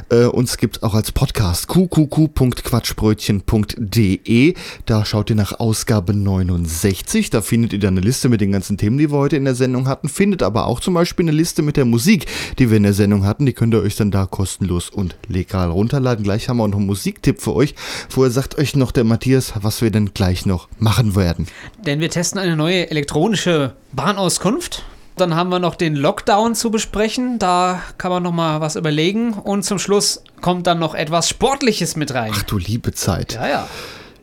Äh, 0.09 0.25
uns 0.25 0.57
gibt 0.57 0.83
auch 0.83 0.95
als 0.95 1.13
Podcast 1.13 1.69
qqq.quatschbrötchen.de. 1.69 4.55
Da 4.87 5.05
schaut 5.05 5.29
ihr 5.29 5.37
nach 5.37 5.61
Ausgabe 5.61 6.15
69. 6.15 7.29
Da 7.29 7.43
findet 7.43 7.75
ihr 7.75 7.81
dann 7.81 7.99
eine 7.99 8.07
Liste 8.07 8.31
mit 8.31 8.41
den 8.41 8.53
ganzen 8.53 8.79
Themen, 8.79 8.97
die 8.97 9.11
wir 9.11 9.19
heute 9.19 9.37
in 9.37 9.45
der 9.45 9.55
Sendung 9.55 9.89
hatten. 9.89 10.09
Findet 10.09 10.43
aber 10.43 10.69
auch 10.69 10.81
zum 10.81 10.95
Beispiel 10.95 11.25
eine 11.25 11.33
Liste 11.33 11.61
mit 11.61 11.77
der 11.77 11.85
Musik, 11.85 12.25
die 12.59 12.71
wir 12.71 12.79
in 12.79 12.85
der 12.85 12.95
Sendung 12.95 13.27
hatten. 13.27 13.45
Die 13.45 13.53
könnt 13.53 13.75
ihr 13.75 13.83
euch 13.83 13.97
dann 13.97 14.11
da 14.11 14.25
kostenlos 14.25 14.89
und 14.89 15.17
legal 15.29 15.71
runterladen. 15.71 16.25
Gleich 16.25 16.49
haben 16.49 16.57
wir 16.57 16.65
auch 16.65 16.69
noch 16.69 16.79
einen 16.79 16.87
Musiktipp 16.87 17.43
für 17.43 17.55
euch. 17.55 17.75
Vorher 18.09 18.31
sagt 18.31 18.59
euch 18.59 18.77
noch 18.77 18.93
der 18.93 19.05
Matthias, 19.05 19.53
was 19.61 19.83
wir 19.83 19.91
denn 19.91 20.13
gleich 20.15 20.47
noch 20.47 20.69
machen 20.79 21.17
werden. 21.17 21.47
Denn 21.79 22.01
wir 22.01 22.11
testen 22.11 22.39
eine 22.39 22.57
neue 22.57 22.91
elektronische 22.91 23.75
Bahnauskunft. 23.93 24.85
Dann 25.17 25.35
haben 25.35 25.51
wir 25.51 25.59
noch 25.59 25.75
den 25.75 25.97
Lockdown 25.97 26.55
zu 26.55 26.71
besprechen. 26.71 27.39
Da 27.39 27.83
kann 27.99 28.11
man 28.11 28.23
noch 28.23 28.33
mal 28.33 28.61
was 28.61 28.77
überlegen. 28.77 29.35
Und 29.35 29.65
zum 29.65 29.79
Schluss 29.79 30.23
kommt 30.41 30.67
dann 30.67 30.79
noch 30.79 30.95
etwas 30.95 31.29
Sportliches 31.29 31.97
mit 31.97 32.15
rein. 32.15 32.33
Ach 32.35 32.43
du 32.43 32.57
liebe 32.57 32.93
Zeit. 32.93 33.35
Ja, 33.35 33.49
ja. 33.49 33.69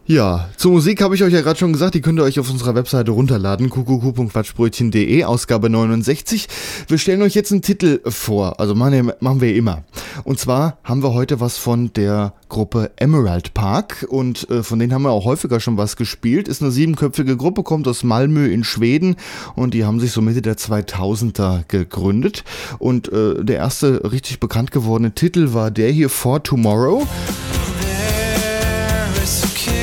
Ja, 0.10 0.48
zur 0.56 0.72
Musik 0.72 1.02
habe 1.02 1.16
ich 1.16 1.24
euch 1.24 1.34
ja 1.34 1.42
gerade 1.42 1.60
schon 1.60 1.74
gesagt, 1.74 1.94
die 1.94 2.00
könnt 2.00 2.18
ihr 2.18 2.24
euch 2.24 2.40
auf 2.40 2.50
unserer 2.50 2.76
Webseite 2.76 3.12
runterladen, 3.12 3.70
qqq.quatschbrötchen.de, 3.70 5.26
Ausgabe 5.26 5.70
69. 5.70 6.48
Wir 6.88 6.98
stellen 6.98 7.22
euch 7.24 7.36
jetzt 7.36 7.52
einen 7.52 7.62
Titel 7.62 8.00
vor, 8.06 8.58
also 8.62 8.74
machen 8.74 8.94
wir, 8.94 9.18
machen 9.20 9.42
wir 9.42 9.54
immer. 9.54 9.84
Und 10.24 10.40
zwar 10.40 10.78
haben 10.86 11.04
wir 11.04 11.14
heute 11.14 11.42
was 11.42 11.58
von 11.58 11.92
der 11.92 12.32
Gruppe 12.48 12.92
Emerald 12.96 13.54
Park 13.54 14.08
und 14.08 14.50
äh, 14.50 14.64
von 14.64 14.80
denen 14.80 14.94
haben 14.94 15.02
wir 15.02 15.12
auch 15.12 15.26
häufiger 15.26 15.60
schon 15.60 15.76
was 15.76 15.98
gespielt. 15.98 16.48
Ist 16.48 16.62
eine 16.62 16.72
siebenköpfige 16.72 17.36
Gruppe, 17.36 17.64
kommt 17.64 17.86
aus 17.86 18.06
Malmö 18.06 18.48
in 18.48 18.64
Schweden 18.64 19.18
und 19.56 19.74
die 19.74 19.84
haben 19.84 20.00
sich 20.00 20.14
so 20.14 20.22
Mitte 20.22 20.42
der 20.42 20.56
2000er 20.56 21.66
gegründet. 21.68 22.46
Und 22.80 23.12
äh, 23.12 23.44
der 23.44 23.58
erste 23.58 24.10
richtig 24.10 24.40
bekannt 24.40 24.72
gewordene 24.72 25.12
Titel 25.12 25.52
war 25.52 25.70
der 25.70 25.92
hier 25.92 26.10
For 26.10 26.42
Tomorrow. 26.42 27.06
There 29.18 29.24
is 29.24 29.44
a 29.44 29.77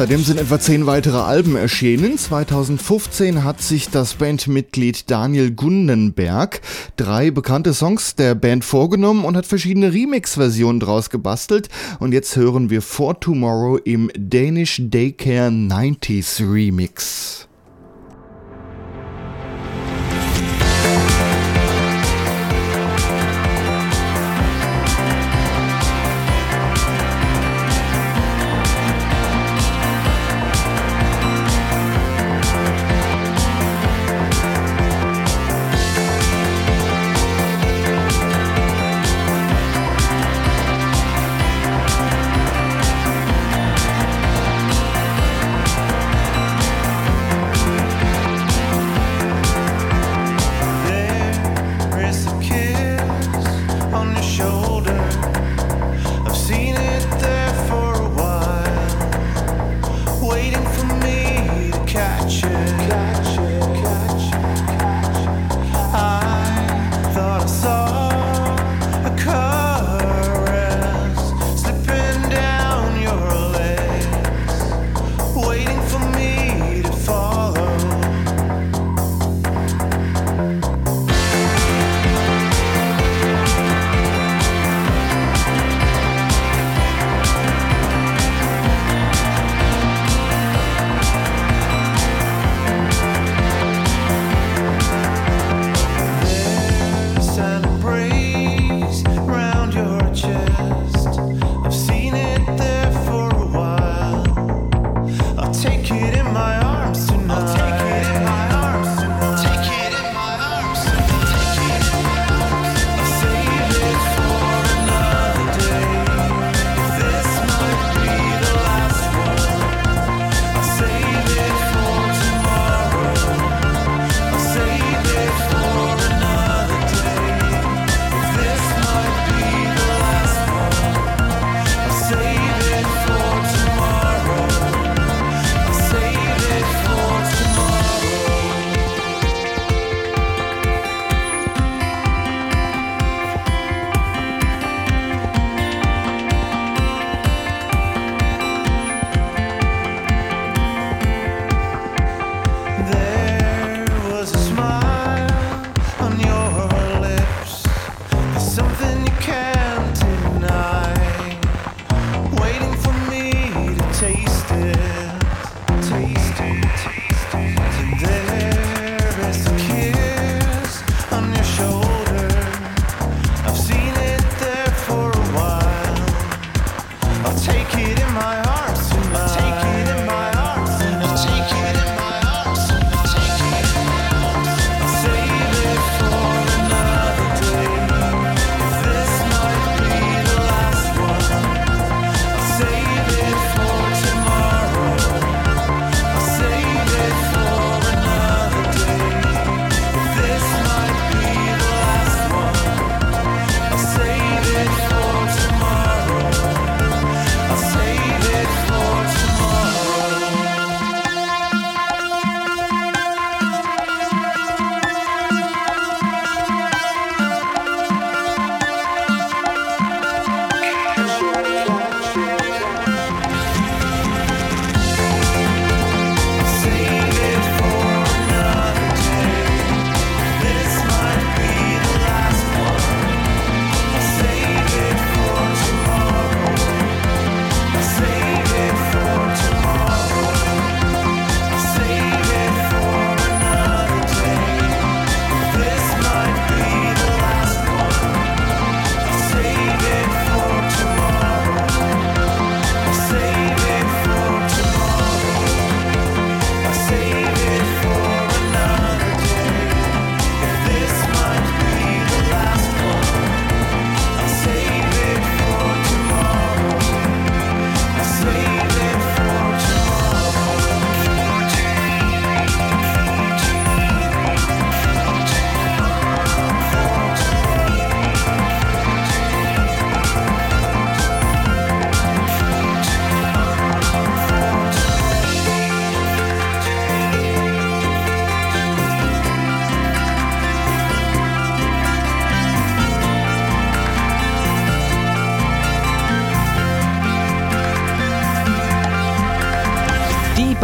Seitdem 0.00 0.24
sind 0.24 0.40
etwa 0.40 0.58
zehn 0.58 0.86
weitere 0.86 1.18
Alben 1.18 1.56
erschienen. 1.56 2.16
2015 2.16 3.44
hat 3.44 3.60
sich 3.60 3.90
das 3.90 4.14
Bandmitglied 4.14 5.10
Daniel 5.10 5.50
Gundenberg 5.50 6.62
drei 6.96 7.30
bekannte 7.30 7.74
Songs 7.74 8.14
der 8.14 8.34
Band 8.34 8.64
vorgenommen 8.64 9.26
und 9.26 9.36
hat 9.36 9.44
verschiedene 9.44 9.92
Remix-Versionen 9.92 10.80
draus 10.80 11.10
gebastelt. 11.10 11.68
Und 11.98 12.12
jetzt 12.14 12.34
hören 12.34 12.70
wir 12.70 12.80
For 12.80 13.20
Tomorrow 13.20 13.76
im 13.76 14.10
Danish 14.18 14.80
Daycare 14.82 15.50
90s 15.50 16.50
Remix. 16.50 17.49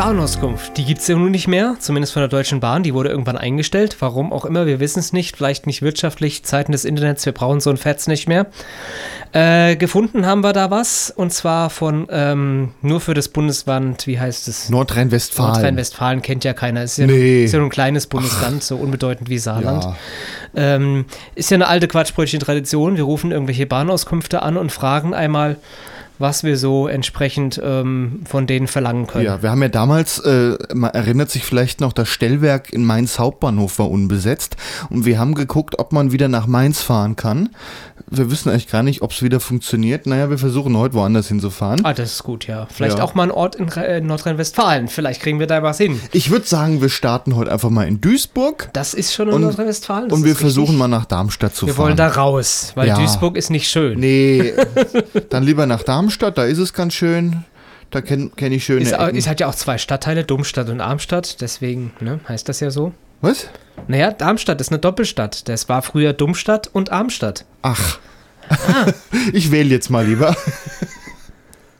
Bahnauskunft, 0.06 0.76
die 0.76 0.84
gibt 0.84 1.00
es 1.00 1.08
ja 1.08 1.16
nun 1.16 1.32
nicht 1.32 1.48
mehr, 1.48 1.74
zumindest 1.80 2.12
von 2.12 2.20
der 2.20 2.28
Deutschen 2.28 2.60
Bahn. 2.60 2.84
Die 2.84 2.94
wurde 2.94 3.08
irgendwann 3.08 3.36
eingestellt. 3.36 3.96
Warum 3.98 4.32
auch 4.32 4.44
immer, 4.44 4.64
wir 4.64 4.78
wissen 4.78 5.00
es 5.00 5.12
nicht. 5.12 5.36
Vielleicht 5.36 5.66
nicht 5.66 5.82
wirtschaftlich, 5.82 6.44
Zeiten 6.44 6.70
des 6.70 6.84
Internets, 6.84 7.26
wir 7.26 7.32
brauchen 7.32 7.58
so 7.58 7.70
ein 7.70 7.76
Fetz 7.76 8.06
nicht 8.06 8.28
mehr. 8.28 8.46
Äh, 9.32 9.74
gefunden 9.74 10.24
haben 10.24 10.44
wir 10.44 10.52
da 10.52 10.70
was, 10.70 11.10
und 11.10 11.32
zwar 11.32 11.70
von 11.70 12.06
ähm, 12.08 12.70
nur 12.82 13.00
für 13.00 13.14
das 13.14 13.26
Bundesland, 13.26 14.06
wie 14.06 14.20
heißt 14.20 14.46
es? 14.46 14.70
Nordrhein-Westfalen. 14.70 15.54
Nordrhein-Westfalen 15.54 16.22
kennt 16.22 16.44
ja 16.44 16.52
keiner. 16.52 16.84
Ist 16.84 16.98
ja, 16.98 17.08
Nee. 17.08 17.42
ist 17.42 17.50
ja 17.50 17.58
nur 17.58 17.66
ein 17.66 17.72
kleines 17.72 18.06
Bundesland, 18.06 18.62
so 18.62 18.76
unbedeutend 18.76 19.28
wie 19.28 19.38
Saarland. 19.38 19.82
Ja. 19.82 19.96
Ähm, 20.54 21.06
ist 21.34 21.50
ja 21.50 21.56
eine 21.56 21.66
alte 21.66 21.88
Quatschbrötchen-Tradition. 21.88 22.96
Wir 22.96 23.02
rufen 23.02 23.32
irgendwelche 23.32 23.66
Bahnauskünfte 23.66 24.40
an 24.42 24.56
und 24.56 24.70
fragen 24.70 25.14
einmal, 25.14 25.56
was 26.18 26.44
wir 26.44 26.56
so 26.56 26.88
entsprechend 26.88 27.60
ähm, 27.62 28.22
von 28.26 28.46
denen 28.46 28.66
verlangen 28.66 29.06
können. 29.06 29.24
Ja, 29.24 29.42
wir 29.42 29.50
haben 29.50 29.62
ja 29.62 29.68
damals, 29.68 30.18
äh, 30.20 30.56
man 30.74 30.90
erinnert 30.92 31.30
sich 31.30 31.44
vielleicht 31.44 31.80
noch, 31.80 31.92
das 31.92 32.08
Stellwerk 32.08 32.72
in 32.72 32.84
Mainz 32.84 33.18
Hauptbahnhof 33.18 33.78
war 33.78 33.90
unbesetzt 33.90 34.56
und 34.90 35.04
wir 35.04 35.18
haben 35.18 35.34
geguckt, 35.34 35.78
ob 35.78 35.92
man 35.92 36.12
wieder 36.12 36.28
nach 36.28 36.46
Mainz 36.46 36.82
fahren 36.82 37.16
kann. 37.16 37.50
Wir 38.08 38.30
wissen 38.30 38.50
eigentlich 38.50 38.68
gar 38.70 38.82
nicht, 38.82 39.02
ob 39.02 39.10
es 39.10 39.22
wieder 39.22 39.40
funktioniert. 39.40 40.06
Naja, 40.06 40.30
wir 40.30 40.38
versuchen 40.38 40.76
heute 40.76 40.94
woanders 40.94 41.28
hinzufahren. 41.28 41.80
Ah, 41.84 41.92
das 41.92 42.12
ist 42.12 42.22
gut, 42.22 42.46
ja. 42.46 42.66
Vielleicht 42.70 42.98
Ja. 42.98 43.04
auch 43.04 43.14
mal 43.14 43.24
ein 43.24 43.30
Ort 43.32 43.56
in 43.56 43.68
äh, 43.72 44.00
Nordrhein-Westfalen. 44.00 44.86
Vielleicht 44.88 45.22
kriegen 45.22 45.40
wir 45.40 45.46
da 45.48 45.62
was 45.62 45.78
hin. 45.78 46.00
Ich 46.12 46.30
würde 46.30 46.46
sagen, 46.46 46.80
wir 46.80 46.88
starten 46.88 47.34
heute 47.34 47.50
einfach 47.50 47.70
mal 47.70 47.88
in 47.88 48.00
Duisburg 48.00 48.68
Das 48.74 48.94
ist 48.94 49.12
schon 49.14 49.28
in 49.28 49.34
Und- 49.34 49.42
Nordrhein-Westfalen. 49.42 50.12
und 50.12 50.24
wir 50.24 50.36
versuchen 50.36 50.62
richtig. 50.66 50.78
mal 50.78 50.88
nach 50.88 51.04
Darmstadt 51.06 51.54
zu 51.56 51.66
Wir 51.66 51.74
fahren. 51.74 51.86
wollen 51.86 51.96
da 51.96 52.08
raus, 52.08 52.72
weil 52.76 52.86
Ja. 52.88 52.96
Duisburg 52.96 53.36
ist 53.36 53.50
nicht 53.50 53.68
schön. 53.68 53.98
Nee, 53.98 54.52
dann 55.30 55.42
lieber 55.42 55.66
nach 55.66 55.82
Darmstadt, 55.82 56.05
da 56.10 56.44
ist 56.44 56.58
es 56.58 56.72
ganz 56.72 56.94
schön. 56.94 57.44
Da 57.90 58.00
kenne 58.00 58.30
kenn 58.34 58.52
ich 58.52 58.64
schöne 58.64 58.80
Ist, 58.82 58.92
ist 58.92 59.28
halt 59.28 59.40
ja 59.40 59.46
auch 59.48 59.54
zwei 59.54 59.78
Stadtteile, 59.78 60.24
Dummstadt 60.24 60.68
und 60.68 60.80
Armstadt, 60.80 61.40
deswegen 61.40 61.92
ne, 62.00 62.18
heißt 62.28 62.48
das 62.48 62.60
ja 62.60 62.70
so. 62.70 62.92
Was? 63.20 63.48
Naja, 63.88 64.10
Darmstadt 64.10 64.60
ist 64.60 64.70
eine 64.70 64.78
Doppelstadt. 64.78 65.48
Das 65.48 65.68
war 65.68 65.82
früher 65.82 66.12
Dummstadt 66.12 66.68
und 66.72 66.90
Armstadt. 66.90 67.44
Ach. 67.62 67.98
ich 69.32 69.50
wähle 69.52 69.68
jetzt 69.70 69.90
mal 69.90 70.04
lieber. 70.04 70.34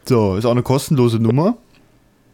So, 0.09 0.37
ist 0.37 0.45
auch 0.45 0.53
eine 0.53 0.63
kostenlose 0.63 1.19
Nummer. 1.19 1.57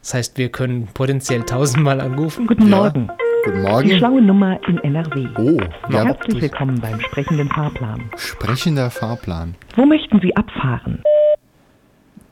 Das 0.02 0.12
heißt, 0.12 0.36
wir 0.36 0.50
können 0.50 0.88
potenziell 0.92 1.42
tausendmal 1.44 2.02
anrufen. 2.02 2.46
Guten 2.46 2.68
Ja. 2.68 2.76
Morgen. 2.76 3.08
Guten 3.46 3.56
Die 3.56 3.62
Morgen. 3.62 3.96
schlaue 3.96 4.20
Nummer 4.20 4.60
in 4.68 4.76
NRW. 4.78 5.26
Oh, 5.38 5.58
ja, 5.88 6.04
Herzlich 6.04 6.42
willkommen 6.42 6.78
beim 6.82 7.00
sprechenden 7.00 7.48
Fahrplan. 7.48 8.10
sprechender 8.16 8.90
Fahrplan. 8.90 9.54
Wo 9.74 9.86
möchten 9.86 10.20
Sie 10.20 10.36
abfahren? 10.36 11.02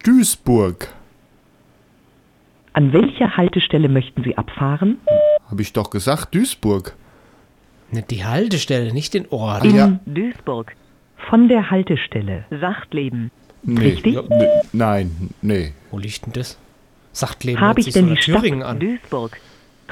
Duisburg. 0.05 0.89
An 2.73 2.93
welcher 2.93 3.37
Haltestelle 3.37 3.89
möchten 3.89 4.23
Sie 4.25 4.37
abfahren? 4.39 4.99
Habe 5.51 5.63
ich 5.63 5.73
doch 5.73 5.91
gesagt, 5.91 6.35
Duisburg. 6.35 6.95
Ne, 7.91 8.03
Die 8.09 8.25
Haltestelle, 8.25 8.93
nicht 8.95 9.15
den 9.15 9.27
Ort. 9.31 9.65
In 9.65 9.77
ja. 9.77 10.01
Duisburg. 10.07 10.75
Von 11.29 11.49
der 11.49 11.71
Haltestelle 11.71 12.45
Sachtleben. 12.51 13.31
Nee. 13.63 13.81
Richtig? 13.81 14.19
Nee, 14.29 14.47
nein, 14.73 15.31
nee. 15.43 15.73
Wo 15.91 15.99
liegt 15.99 16.25
denn 16.25 16.33
das? 16.33 16.59
Sachtleben 17.13 17.61
Habe 17.61 17.69
hört 17.69 17.79
ich 17.81 17.85
sich 17.87 17.95
denn 17.95 18.05
so 18.05 18.09
die 18.09 18.15
nach 18.15 18.23
Stadt 18.23 18.37
Thüringen 18.37 18.63
an. 18.63 18.81
Duisburg 18.81 19.39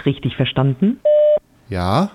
richtig 0.06 0.36
verstanden? 0.36 1.00
Ja? 1.68 2.12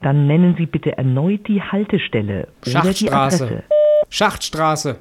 Dann 0.00 0.26
nennen 0.26 0.54
Sie 0.56 0.66
bitte 0.66 0.96
erneut 0.96 1.46
die 1.48 1.60
Haltestelle 1.60 2.48
oder 2.62 2.64
die 2.64 2.70
Schachtstraße. 2.70 3.44
Adresse. 3.44 3.62
Schachtstraße. 4.08 4.96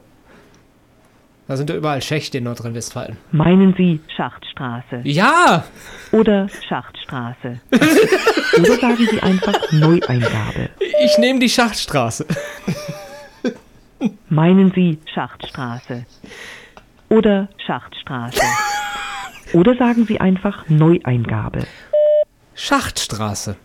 Da 1.47 1.57
sind 1.57 1.69
ja 1.69 1.75
überall 1.75 2.01
Schächte 2.01 2.37
in 2.37 2.45
Nordrhein-Westfalen. 2.45 3.17
Meinen 3.31 3.73
Sie 3.75 3.99
Schachtstraße 4.15 5.01
Ja! 5.03 5.65
oder 6.11 6.47
Schachtstraße? 6.67 7.59
oder 8.59 8.79
sagen 8.79 9.07
Sie 9.11 9.21
einfach 9.21 9.53
Neueingabe? 9.71 10.69
Ich 11.03 11.17
nehme 11.17 11.39
die 11.39 11.49
Schachtstraße. 11.49 12.25
Meinen 14.29 14.71
Sie 14.73 14.99
Schachtstraße 15.13 16.05
oder 17.09 17.49
Schachtstraße? 17.65 18.41
Oder 19.53 19.75
sagen 19.75 20.05
Sie 20.07 20.19
einfach 20.19 20.67
Neueingabe? 20.67 21.67
Schachtstraße. 22.55 23.55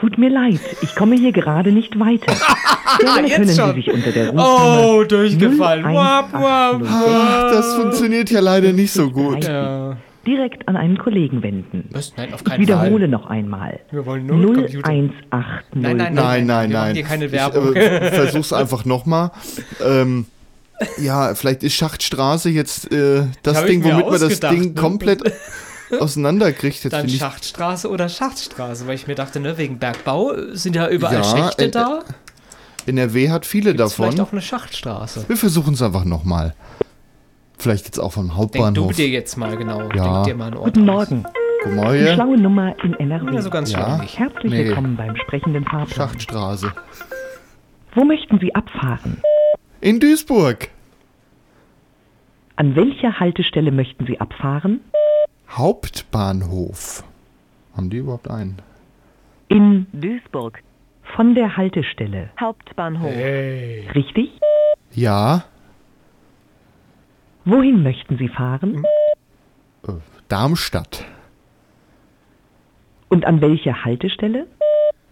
Tut 0.00 0.16
mir 0.16 0.30
leid, 0.30 0.60
ich 0.80 0.94
komme 0.94 1.14
hier 1.16 1.32
gerade 1.32 1.72
nicht 1.72 1.98
weiter. 2.00 2.32
Gerne 3.00 3.28
Jetzt 3.28 3.36
können 3.36 3.48
Sie 3.48 3.54
schon. 3.56 3.74
sich 3.74 3.90
unter 3.92 4.12
der 4.12 4.28
Rufnummer 4.30 4.82
Oh, 4.86 5.04
durchgefallen. 5.04 5.84
Wap, 5.84 6.32
wap. 6.32 6.82
Ach, 6.88 7.50
das 7.52 7.74
funktioniert 7.74 8.30
ja 8.30 8.40
leider 8.40 8.72
nicht 8.72 8.92
so 8.92 9.10
gut. 9.10 9.44
Ja. 9.44 9.96
direkt 10.26 10.66
an 10.68 10.76
einen 10.76 10.96
Kollegen 10.98 11.42
wenden. 11.42 11.88
Was? 11.92 12.14
Nein, 12.16 12.32
auf 12.32 12.40
Ich 12.40 12.46
keinen 12.46 12.60
wiederhole 12.62 13.00
Fall. 13.00 13.08
noch 13.08 13.26
einmal. 13.28 13.80
Wir 13.90 14.04
wollen 14.06 14.26
nur 14.26 14.38
mit 14.38 14.54
Computer. 14.54 14.88
0180. 14.88 15.66
Nein, 15.74 15.96
nein, 15.96 16.14
Nein, 16.14 16.46
nein, 16.46 16.46
Wir 16.46 16.46
machen 16.46 16.72
nein. 16.72 16.94
hier 16.94 17.04
keine 17.04 17.24
Ich, 17.26 17.32
Werbung. 17.32 17.74
äh, 17.76 18.10
versuch's 18.12 18.52
einfach 18.54 18.84
nochmal. 18.86 19.30
Ähm, 19.86 20.26
ja, 20.98 21.34
vielleicht 21.34 21.62
ist 21.62 21.74
Schachtstraße 21.74 22.48
jetzt 22.48 22.90
äh, 22.90 23.24
das 23.42 23.60
ich 23.60 23.66
Ding, 23.66 23.84
womit 23.84 24.06
man 24.10 24.20
das 24.20 24.40
Ding 24.40 24.60
ne? 24.60 24.74
komplett 24.74 25.22
auseinanderkriegt. 26.00 26.84
Jetzt 26.84 26.92
Dann. 26.92 27.08
Schachtstraße 27.08 27.88
oder 27.90 28.08
Schachtstraße, 28.08 28.86
weil 28.86 28.94
ich 28.94 29.06
mir 29.06 29.14
dachte, 29.14 29.40
ne, 29.40 29.58
wegen 29.58 29.78
Bergbau 29.78 30.32
sind 30.52 30.76
ja 30.76 30.88
überall 30.88 31.14
Ja, 31.16 31.24
Schächte 31.24 31.64
äh, 31.66 31.70
da. 31.70 32.00
NRW 32.86 33.30
hat 33.30 33.44
viele 33.46 33.74
Gibt's 33.74 33.94
vielleicht 33.94 34.12
davon. 34.18 34.26
auch 34.28 34.32
eine 34.32 34.40
Schachtstraße. 34.40 35.24
Wir 35.28 35.36
versuchen 35.36 35.74
es 35.74 35.82
einfach 35.82 36.04
nochmal. 36.04 36.54
Vielleicht 37.58 37.84
jetzt 37.84 37.98
auch 37.98 38.12
vom 38.12 38.24
Denk 38.28 38.34
du 38.36 38.42
Hauptbahnhof. 38.42 38.96
dir 38.96 39.08
jetzt 39.08 39.36
mal 39.36 39.54
genau. 39.56 39.82
Ja. 39.94 40.22
Denk 40.22 40.24
dir 40.24 40.34
mal 40.34 40.46
einen 40.46 40.56
Ort 40.56 40.74
Guten 40.74 40.88
aus. 40.88 41.10
Morgen. 41.10 41.24
Guck 41.62 41.72
Die 41.72 41.76
mal 41.76 41.98
hier. 41.98 42.14
schlaue 42.14 42.38
Nummer 42.38 42.74
in 42.82 42.94
NRW. 42.94 43.34
Ja, 43.34 43.42
so 43.42 43.50
ganz 43.50 43.70
Ja. 43.70 44.00
Herzlich 44.00 44.50
Nee. 44.50 44.64
willkommen 44.64 44.96
beim 44.96 45.14
sprechenden 45.16 45.64
Fahrplan. 45.64 45.88
Schachtstraße. 45.94 46.72
Wo 47.94 48.04
möchten 48.04 48.38
Sie 48.40 48.54
abfahren? 48.54 49.20
In 49.82 50.00
Duisburg. 50.00 50.68
An 52.56 52.76
welcher 52.76 53.20
Haltestelle 53.20 53.72
möchten 53.72 54.06
Sie 54.06 54.18
abfahren? 54.20 54.80
Hauptbahnhof. 55.50 57.04
Haben 57.76 57.90
die 57.90 57.98
überhaupt 57.98 58.30
einen? 58.30 58.60
In 59.48 59.86
Duisburg. 59.92 60.62
Von 61.16 61.34
der 61.34 61.56
Haltestelle. 61.56 62.30
Hauptbahnhof. 62.40 63.10
Hey. 63.10 63.88
Richtig? 63.94 64.30
Ja. 64.92 65.44
Wohin 67.44 67.82
möchten 67.82 68.16
Sie 68.16 68.28
fahren? 68.28 68.84
Äh, 69.86 69.92
Darmstadt. 70.28 71.04
Und 73.08 73.24
an 73.24 73.40
welcher 73.40 73.84
Haltestelle? 73.84 74.46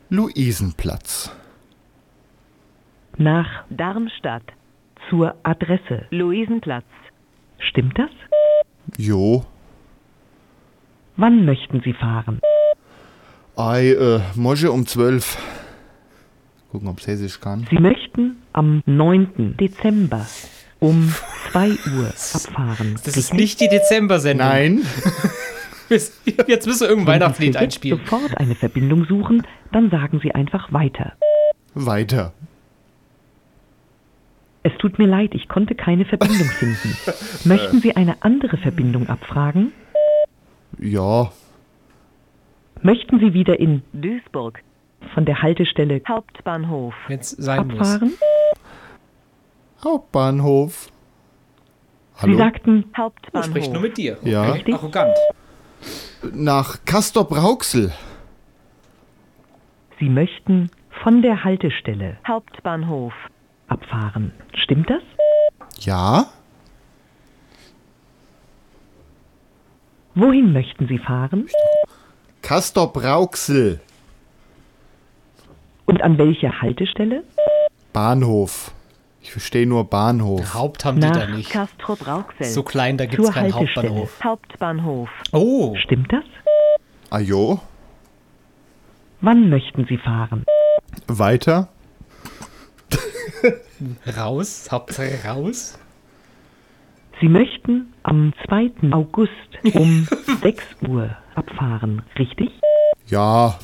Luisenplatz. 0.08 1.34
Nach 3.16 3.64
Darmstadt. 3.70 4.44
Zur 5.10 5.34
Adresse. 5.42 6.06
Luisenplatz. 6.10 6.86
Stimmt 7.58 7.98
das? 7.98 8.10
Jo. 8.96 9.44
Wann 11.18 11.44
möchten 11.44 11.80
Sie 11.84 11.92
fahren? 11.94 12.40
Ei, 13.56 13.90
äh, 13.90 14.20
Mosche 14.36 14.70
um 14.70 14.86
12. 14.86 15.36
Gucken, 16.70 16.86
ob 16.86 17.04
Hessisch 17.04 17.40
kann. 17.40 17.66
Sie 17.68 17.78
möchten 17.78 18.36
am 18.52 18.82
9. 18.86 19.56
Dezember 19.58 20.24
um 20.78 21.12
2 21.50 21.70
Uhr 21.70 22.06
abfahren. 22.34 23.00
Das 23.04 23.16
ist 23.16 23.34
nicht 23.34 23.60
die 23.60 23.68
Dezember-Sendung. 23.68 24.46
Nein. 24.46 24.82
Jetzt 25.88 26.66
müssen 26.66 26.82
wir 26.82 26.88
irgendein 26.88 26.88
Wenn 26.88 26.96
Sie 26.96 27.06
Weihnachtslied 27.06 27.56
für 27.56 27.62
jetzt 27.62 27.62
einspielen. 27.62 28.00
sofort 28.04 28.38
eine 28.38 28.54
Verbindung 28.54 29.04
suchen, 29.06 29.42
dann 29.72 29.90
sagen 29.90 30.20
Sie 30.22 30.32
einfach 30.32 30.72
weiter. 30.72 31.14
Weiter. 31.74 32.32
Es 34.62 34.72
tut 34.78 34.98
mir 34.98 35.06
leid, 35.06 35.30
ich 35.34 35.48
konnte 35.48 35.74
keine 35.74 36.04
Verbindung 36.04 36.46
finden. 36.46 36.96
Möchten 37.44 37.80
Sie 37.80 37.96
eine 37.96 38.22
andere 38.22 38.56
Verbindung 38.58 39.08
abfragen? 39.08 39.72
Ja. 40.78 41.30
Möchten 42.82 43.18
Sie 43.18 43.32
wieder 43.34 43.58
in 43.58 43.82
Duisburg 43.92 44.62
von 45.14 45.24
der 45.24 45.42
Haltestelle 45.42 46.00
Hauptbahnhof 46.08 46.94
Wenn's 47.08 47.30
sein 47.30 47.66
muss. 47.68 47.80
abfahren? 47.80 48.12
Hauptbahnhof. 49.82 50.88
Sie 52.16 52.22
Hallo? 52.22 52.38
sagten 52.38 52.84
Ich 52.92 52.98
Hauptbahnhof. 52.98 53.46
sprich 53.46 53.70
nur 53.70 53.82
mit 53.82 53.96
dir. 53.96 54.18
Ja. 54.22 54.52
Richtig? 54.52 54.74
Arrogant. 54.74 55.14
Nach 56.32 56.84
Castor 56.84 57.24
Brauxel. 57.24 57.92
Sie 60.00 60.08
möchten 60.08 60.70
von 61.02 61.22
der 61.22 61.44
Haltestelle 61.44 62.18
Hauptbahnhof 62.26 63.12
abfahren. 63.68 64.32
Stimmt 64.54 64.90
das? 64.90 65.02
Ja. 65.80 66.26
Wohin 70.18 70.52
möchten 70.52 70.88
Sie 70.88 70.98
fahren? 70.98 71.46
Castor 72.42 72.92
Brauxel. 72.92 73.80
Und 75.86 76.02
an 76.02 76.18
welcher 76.18 76.60
Haltestelle? 76.60 77.22
Bahnhof. 77.92 78.72
Ich 79.22 79.30
verstehe 79.30 79.64
nur 79.66 79.84
Bahnhof. 79.88 80.54
Haupt 80.54 80.84
haben 80.84 81.00
die 81.00 81.06
da 81.08 81.26
Nach 81.26 81.36
nicht. 81.36 81.50
Castrop 81.50 82.04
Rauxel. 82.06 82.46
So 82.46 82.64
klein, 82.64 82.96
da 82.98 83.06
gibt's 83.06 83.26
Zur 83.26 83.34
keinen. 83.34 83.54
Hauptbahnhof. 83.54 84.24
Hauptbahnhof. 84.24 85.08
Oh, 85.32 85.76
Stimmt 85.76 86.12
das? 86.12 86.24
Ajo, 87.10 87.60
Wann 89.20 89.48
möchten 89.50 89.86
Sie 89.88 89.98
fahren? 89.98 90.44
weiter. 91.06 91.68
raus, 94.16 94.68
Hauptsache 94.70 95.24
raus. 95.26 95.78
Sie 97.20 97.28
möchten 97.28 97.92
am 98.04 98.32
2. 98.48 98.92
August 98.92 99.30
um 99.74 100.06
6 100.42 100.64
Uhr 100.88 101.10
abfahren, 101.34 102.02
richtig? 102.18 102.50
Ja. 103.06 103.58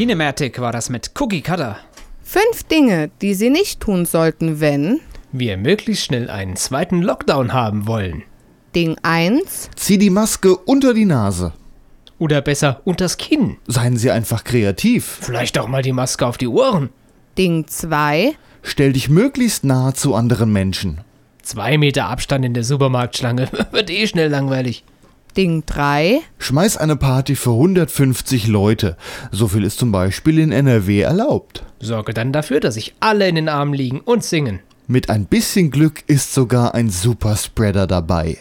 Kinematic 0.07 0.61
war 0.61 0.71
das 0.71 0.89
mit 0.89 1.11
Cookie 1.19 1.41
Cutter. 1.41 1.79
Fünf 2.23 2.63
Dinge, 2.63 3.11
die 3.23 3.35
Sie 3.35 3.51
nicht 3.51 3.81
tun 3.81 4.07
sollten, 4.07 4.61
wenn 4.61 5.01
Wir 5.33 5.57
möglichst 5.57 6.05
schnell 6.05 6.31
einen 6.31 6.55
zweiten 6.55 7.03
Lockdown 7.03 7.53
haben 7.53 7.89
wollen. 7.89 8.23
Ding 8.77 8.97
1, 9.03 9.71
Zieh 9.75 9.99
die 9.99 10.11
Maske 10.11 10.57
unter 10.57 10.95
die 10.95 11.07
Nase. 11.07 11.55
Oder 12.21 12.41
besser 12.41 12.83
unters 12.85 13.17
Kinn. 13.17 13.57
Seien 13.67 13.97
Sie 13.97 14.13
einfach 14.13 14.45
kreativ. 14.45 15.19
Vielleicht 15.23 15.59
auch 15.59 15.67
mal 15.67 15.83
die 15.83 15.93
Maske 15.93 16.25
auf 16.25 16.39
die 16.39 16.47
Ohren. 16.47 16.91
Ding 17.37 17.67
2, 17.67 18.37
Stell 18.63 18.93
dich 18.93 19.09
möglichst 19.09 19.65
nahe 19.65 19.95
zu 19.95 20.15
anderen 20.15 20.53
Menschen. 20.53 21.01
Zwei 21.43 21.79
Meter 21.79 22.07
Abstand 22.07 22.45
in 22.45 22.55
der 22.55 22.63
Supermarktschlange. 22.63 23.49
Wird 23.73 23.91
eh 23.91 24.07
schnell 24.07 24.29
langweilig. 24.29 24.85
Ding 25.37 25.65
3, 25.67 26.21
Schmeiß 26.39 26.79
eine 26.79 26.97
Party 26.97 27.37
für 27.37 27.51
150 27.51 28.47
Leute. 28.47 28.97
So 29.31 29.49
viel 29.49 29.65
ist 29.65 29.79
zum 29.79 29.93
Beispiel 29.93 30.39
in 30.39 30.51
NRW 30.51 31.01
erlaubt. 31.03 31.63
Sorge 31.79 32.15
dann 32.15 32.33
dafür, 32.33 32.59
dass 32.59 32.75
sich 32.75 32.95
alle 33.01 33.29
in 33.29 33.35
den 33.35 33.51
Armen 33.51 33.75
liegen 33.75 34.01
und 34.01 34.25
singen. 34.25 34.61
Mit 34.87 35.11
ein 35.11 35.27
bisschen 35.27 35.71
Glück 35.71 36.05
ist 36.07 36.33
sogar 36.33 36.75
ein 36.75 36.89
Superspreader 36.89 37.87
dabei. 37.87 38.39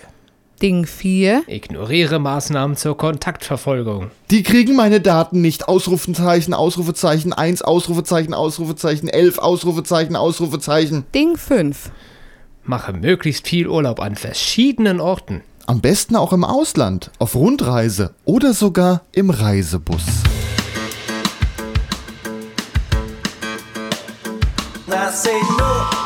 Ding 0.61 0.85
4, 0.85 1.43
Ignoriere 1.47 2.17
Maßnahmen 2.17 2.77
zur 2.77 2.95
Kontaktverfolgung. 2.95 4.11
Die 4.31 4.43
kriegen 4.43 4.77
meine 4.77 5.01
Daten 5.01 5.41
nicht. 5.41 5.67
Ausrufezeichen, 5.67 6.53
Ausrufezeichen 6.53 7.33
1, 7.33 7.61
Ausrufezeichen, 7.61 8.33
Ausrufezeichen 8.33 9.09
11, 9.09 9.39
Ausrufezeichen, 9.39 10.15
Ausrufezeichen. 10.15 11.03
Ding 11.13 11.35
5, 11.35 11.91
Mache 12.63 12.93
möglichst 12.93 13.47
viel 13.47 13.67
Urlaub 13.67 13.99
an 13.99 14.15
verschiedenen 14.15 15.01
Orten. 15.01 15.41
Am 15.67 15.81
besten 15.81 16.15
auch 16.15 16.31
im 16.31 16.43
Ausland, 16.43 17.09
auf 17.17 17.33
Rundreise 17.33 18.13
oder 18.23 18.53
sogar 18.53 19.01
im 19.11 19.31
Reisebus. 19.31 20.03
I 24.87 25.11
say 25.11 25.33
no. 25.57 26.04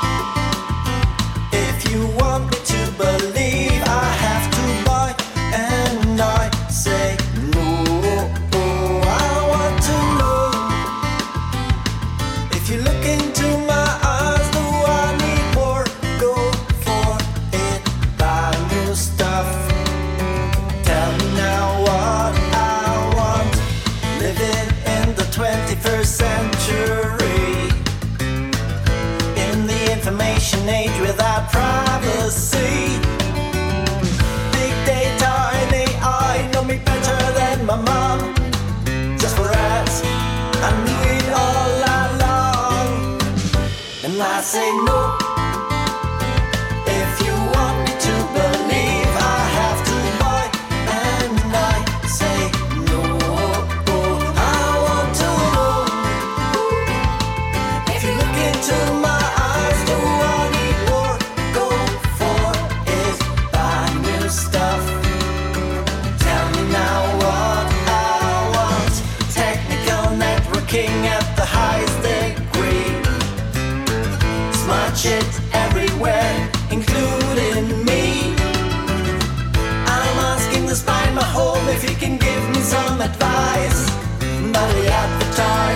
Say 44.49 44.71
no. 44.77 45.18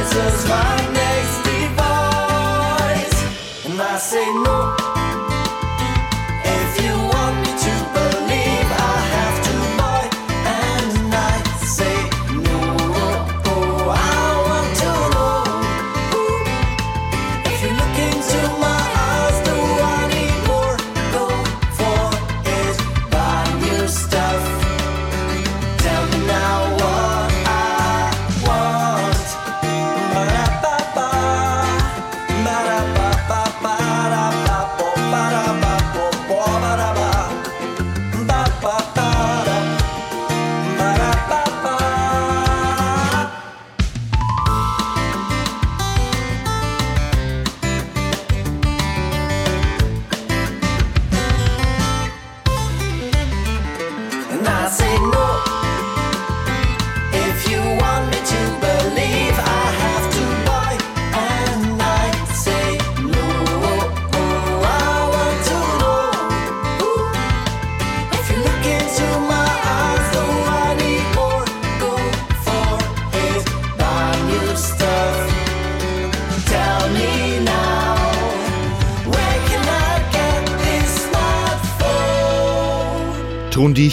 Jesus, 0.04 0.50
my 0.50 0.83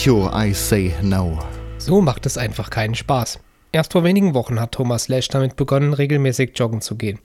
Tondicho, 0.02 0.30
I 0.34 0.54
say 0.54 0.94
no. 1.02 1.38
So 1.76 2.00
macht 2.00 2.24
es 2.24 2.38
einfach 2.38 2.70
keinen 2.70 2.94
Spaß. 2.94 3.38
Erst 3.70 3.92
vor 3.92 4.02
wenigen 4.02 4.32
Wochen 4.32 4.58
hat 4.58 4.72
Thomas 4.72 5.08
Lesch 5.08 5.28
damit 5.28 5.56
begonnen, 5.56 5.92
regelmäßig 5.92 6.52
joggen 6.54 6.80
zu 6.80 6.96
gehen. 6.96 7.18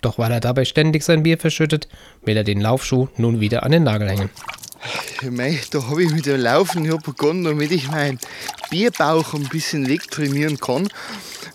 Doch 0.00 0.18
weil 0.18 0.32
er 0.32 0.40
dabei 0.40 0.64
ständig 0.64 1.04
sein 1.04 1.22
Bier 1.22 1.38
verschüttet, 1.38 1.86
will 2.24 2.36
er 2.36 2.42
den 2.42 2.60
Laufschuh 2.60 3.06
nun 3.18 3.38
wieder 3.38 3.62
an 3.62 3.70
den 3.70 3.84
Nagel 3.84 4.08
hängen. 4.08 4.30
Mei, 5.30 5.60
da 5.70 5.84
habe 5.84 6.02
ich 6.02 6.10
mit 6.10 6.26
dem 6.26 6.40
Laufen 6.40 6.84
ja 6.84 6.96
begonnen, 6.96 7.44
damit 7.44 7.70
ich 7.70 7.88
meinen 7.88 8.18
Bierbauch 8.68 9.34
ein 9.34 9.48
bisschen 9.48 9.86
wegtrainieren 9.86 10.58
kann. 10.58 10.88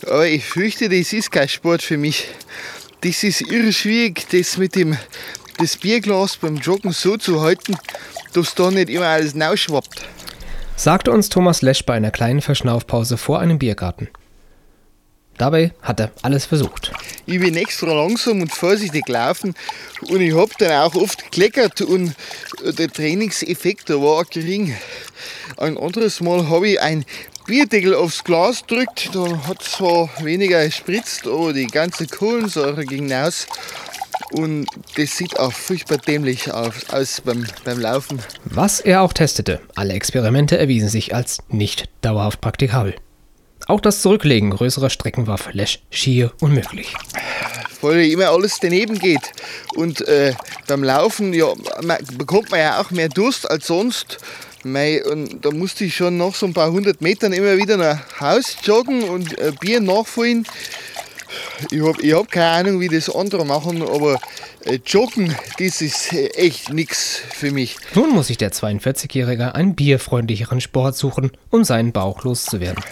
Aber 0.05 0.27
ich 0.27 0.45
fürchte, 0.45 0.87
das 0.87 1.11
ist 1.11 1.29
kein 1.29 1.49
Sport 1.49 1.81
für 1.81 1.97
mich. 1.97 2.29
Das 3.01 3.21
ist 3.23 3.41
irre 3.41 3.73
schwierig, 3.73 4.27
das 4.31 4.57
mit 4.57 4.75
dem 4.75 4.97
das 5.57 5.75
Bierglas 5.75 6.37
beim 6.37 6.55
Joggen 6.55 6.93
so 6.93 7.17
zu 7.17 7.41
halten, 7.41 7.75
dass 8.31 8.55
da 8.55 8.71
nicht 8.71 8.89
immer 8.89 9.07
alles 9.07 9.35
rausschwappt. 9.35 10.07
Sagte 10.83 11.11
uns 11.11 11.29
Thomas 11.29 11.61
Lesch 11.61 11.85
bei 11.85 11.93
einer 11.93 12.11
kleinen 12.11 12.41
Verschnaufpause 12.41 13.15
vor 13.15 13.39
einem 13.39 13.57
Biergarten. 13.57 14.09
Dabei 15.37 15.71
hat 15.81 16.01
er 16.01 16.11
alles 16.23 16.45
versucht. 16.45 16.91
Ich 17.25 17.39
bin 17.39 17.55
extra 17.55 17.93
langsam 17.93 18.41
und 18.41 18.51
vorsichtig 18.51 19.05
gelaufen 19.05 19.55
und 20.01 20.19
ich 20.19 20.35
habe 20.35 20.51
dann 20.57 20.73
auch 20.73 20.93
oft 20.95 21.23
gekleckert 21.23 21.79
und 21.79 22.13
der 22.65 22.89
Trainingseffekt 22.89 23.91
war 23.91 24.25
gering. 24.25 24.75
Ein 25.55 25.77
anderes 25.77 26.19
Mal 26.19 26.49
habe 26.49 26.67
ich 26.67 26.81
ein 26.81 27.05
Bierdeckel 27.47 27.95
aufs 27.95 28.25
Glas 28.25 28.63
gedrückt, 28.67 29.11
da 29.13 29.47
hat 29.47 29.63
zwar 29.63 30.09
weniger 30.21 30.65
gespritzt, 30.65 31.27
aber 31.27 31.53
die 31.53 31.67
ganze 31.67 32.07
Kohlensäure 32.07 32.83
ging 32.83 33.09
raus 33.09 33.47
und 34.31 34.65
das 34.95 35.17
sieht 35.17 35.39
auch 35.39 35.53
furchtbar 35.53 35.97
dämlich 35.97 36.51
aus, 36.51 36.73
aus 36.91 37.21
beim, 37.21 37.45
beim 37.63 37.79
Laufen. 37.79 38.19
Was 38.45 38.79
er 38.79 39.01
auch 39.01 39.13
testete, 39.13 39.61
alle 39.75 39.93
Experimente 39.93 40.57
erwiesen 40.57 40.89
sich 40.89 41.13
als 41.13 41.39
nicht 41.49 41.89
dauerhaft 42.01 42.41
praktikabel. 42.41 42.95
Auch 43.67 43.79
das 43.79 44.01
Zurücklegen 44.01 44.49
größerer 44.51 44.89
Strecken 44.89 45.27
war 45.27 45.37
für 45.37 45.51
Lesch 45.51 45.79
schier 45.89 46.33
unmöglich. 46.41 46.93
weil 47.81 48.05
immer 48.05 48.29
alles 48.29 48.57
daneben 48.61 48.99
geht. 48.99 49.31
Und 49.75 50.05
äh, 50.07 50.33
beim 50.67 50.83
Laufen 50.83 51.33
ja, 51.33 51.53
man, 51.83 51.97
bekommt 52.17 52.51
man 52.51 52.59
ja 52.59 52.81
auch 52.81 52.91
mehr 52.91 53.09
Durst 53.09 53.49
als 53.49 53.67
sonst. 53.67 54.17
Mei, 54.65 55.03
und 55.03 55.43
da 55.43 55.51
musste 55.51 55.83
ich 55.83 55.95
schon 55.95 56.17
nach 56.17 56.33
so 56.35 56.45
ein 56.45 56.53
paar 56.53 56.71
hundert 56.71 57.01
Metern 57.01 57.33
immer 57.33 57.57
wieder 57.57 57.75
nach 57.75 57.99
Haus 58.19 58.55
joggen 58.63 59.03
und 59.03 59.37
äh, 59.37 59.51
Bier 59.59 59.81
nachfüllen. 59.81 60.47
Ich 61.71 61.81
habe 61.81 62.01
ich 62.01 62.13
hab 62.13 62.31
keine 62.31 62.69
Ahnung, 62.69 62.79
wie 62.79 62.89
das 62.89 63.09
andere 63.09 63.45
machen, 63.45 63.81
aber 63.81 64.19
äh, 64.65 64.79
Joggen, 64.85 65.35
das 65.59 65.81
ist 65.81 66.13
äh, 66.13 66.27
echt 66.29 66.71
nichts 66.71 67.21
für 67.33 67.51
mich. 67.51 67.77
Nun 67.95 68.11
muss 68.11 68.27
sich 68.27 68.37
der 68.37 68.51
42-Jährige 68.51 69.55
einen 69.55 69.75
bierfreundlicheren 69.75 70.61
Sport 70.61 70.95
suchen, 70.95 71.31
um 71.49 71.63
seinen 71.63 71.91
Bauch 71.91 72.23
loszuwerden. 72.23 72.83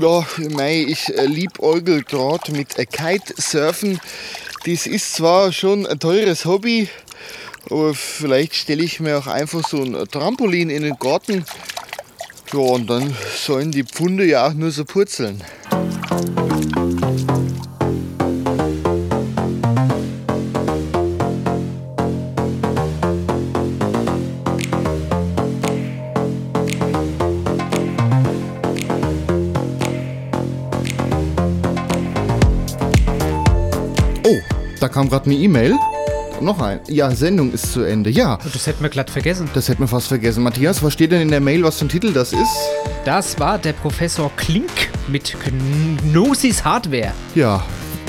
Ja, 0.00 0.26
mei, 0.50 0.86
ich 0.88 1.16
äh, 1.16 1.26
liebäugel 1.26 2.02
gerade 2.02 2.52
mit 2.52 2.78
äh, 2.78 2.86
Kitesurfen. 2.86 4.00
Das 4.64 4.86
ist 4.86 5.14
zwar 5.14 5.52
schon 5.52 5.86
ein 5.86 5.98
teures 5.98 6.46
Hobby, 6.46 6.88
aber 7.70 7.94
vielleicht 7.94 8.54
stelle 8.54 8.82
ich 8.82 8.98
mir 9.00 9.18
auch 9.18 9.26
einfach 9.26 9.66
so 9.68 9.82
ein 9.82 9.92
Trampolin 10.10 10.70
in 10.70 10.82
den 10.82 10.96
Garten. 10.98 11.44
Ja, 12.52 12.60
und 12.60 12.88
dann 12.88 13.14
sollen 13.36 13.72
die 13.72 13.84
Pfunde 13.84 14.24
ja 14.24 14.46
auch 14.46 14.54
nur 14.54 14.70
so 14.70 14.84
purzeln. 14.84 15.42
Da 34.80 34.88
kam 34.88 35.08
gerade 35.08 35.26
eine 35.26 35.34
E-Mail. 35.34 35.76
Noch 36.40 36.60
ein. 36.60 36.80
Ja, 36.88 37.10
Sendung 37.12 37.52
ist 37.52 37.72
zu 37.72 37.82
Ende. 37.82 38.10
Ja. 38.10 38.38
Das 38.52 38.66
hätten 38.66 38.82
wir 38.82 38.90
glatt 38.90 39.08
vergessen. 39.08 39.48
Das 39.54 39.68
hätten 39.68 39.82
wir 39.82 39.88
fast 39.88 40.08
vergessen. 40.08 40.42
Matthias, 40.42 40.82
was 40.82 40.92
steht 40.92 41.12
denn 41.12 41.22
in 41.22 41.30
der 41.30 41.40
Mail, 41.40 41.62
was 41.62 41.78
für 41.78 41.86
ein 41.86 41.88
Titel 41.88 42.12
das 42.12 42.32
ist? 42.32 42.56
Das 43.04 43.38
war 43.38 43.58
der 43.58 43.72
Professor 43.72 44.30
Klink 44.36 44.70
mit 45.06 45.36
Gnosis 46.02 46.64
Hardware. 46.64 47.12
Ja, 47.34 47.62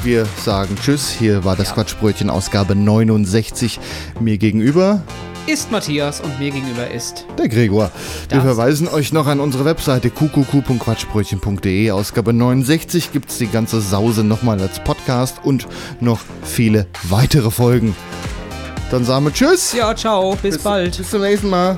wir 0.03 0.25
sagen 0.43 0.75
Tschüss. 0.83 1.09
Hier 1.09 1.43
war 1.43 1.55
das 1.55 1.73
Quatschbrötchen 1.73 2.29
Ausgabe 2.29 2.75
69. 2.75 3.79
Mir 4.19 4.37
gegenüber 4.37 5.01
ist 5.47 5.71
Matthias 5.71 6.21
und 6.21 6.39
mir 6.39 6.51
gegenüber 6.51 6.89
ist. 6.89 7.25
Der 7.37 7.47
Gregor. 7.49 7.91
Wir 8.29 8.41
verweisen 8.41 8.87
euch 8.87 9.13
noch 9.13 9.27
an 9.27 9.39
unsere 9.39 9.65
Webseite 9.65 10.09
qqq.quatschbrötchen.de. 10.09 11.91
Ausgabe 11.91 12.33
69 12.33 13.11
gibt's 13.11 13.37
die 13.37 13.47
ganze 13.47 13.81
Sause 13.81 14.23
nochmal 14.23 14.59
als 14.59 14.83
Podcast 14.83 15.37
und 15.43 15.67
noch 15.99 16.19
viele 16.43 16.87
weitere 17.03 17.51
Folgen. 17.51 17.95
Dann 18.91 19.03
sagen 19.05 19.25
wir 19.25 19.33
Tschüss. 19.33 19.73
Ja, 19.73 19.95
ciao, 19.95 20.35
bis, 20.41 20.57
bald. 20.59 20.97
Bis 20.97 21.09
zum 21.09 21.21
nächsten 21.21 21.49
Mal. 21.49 21.77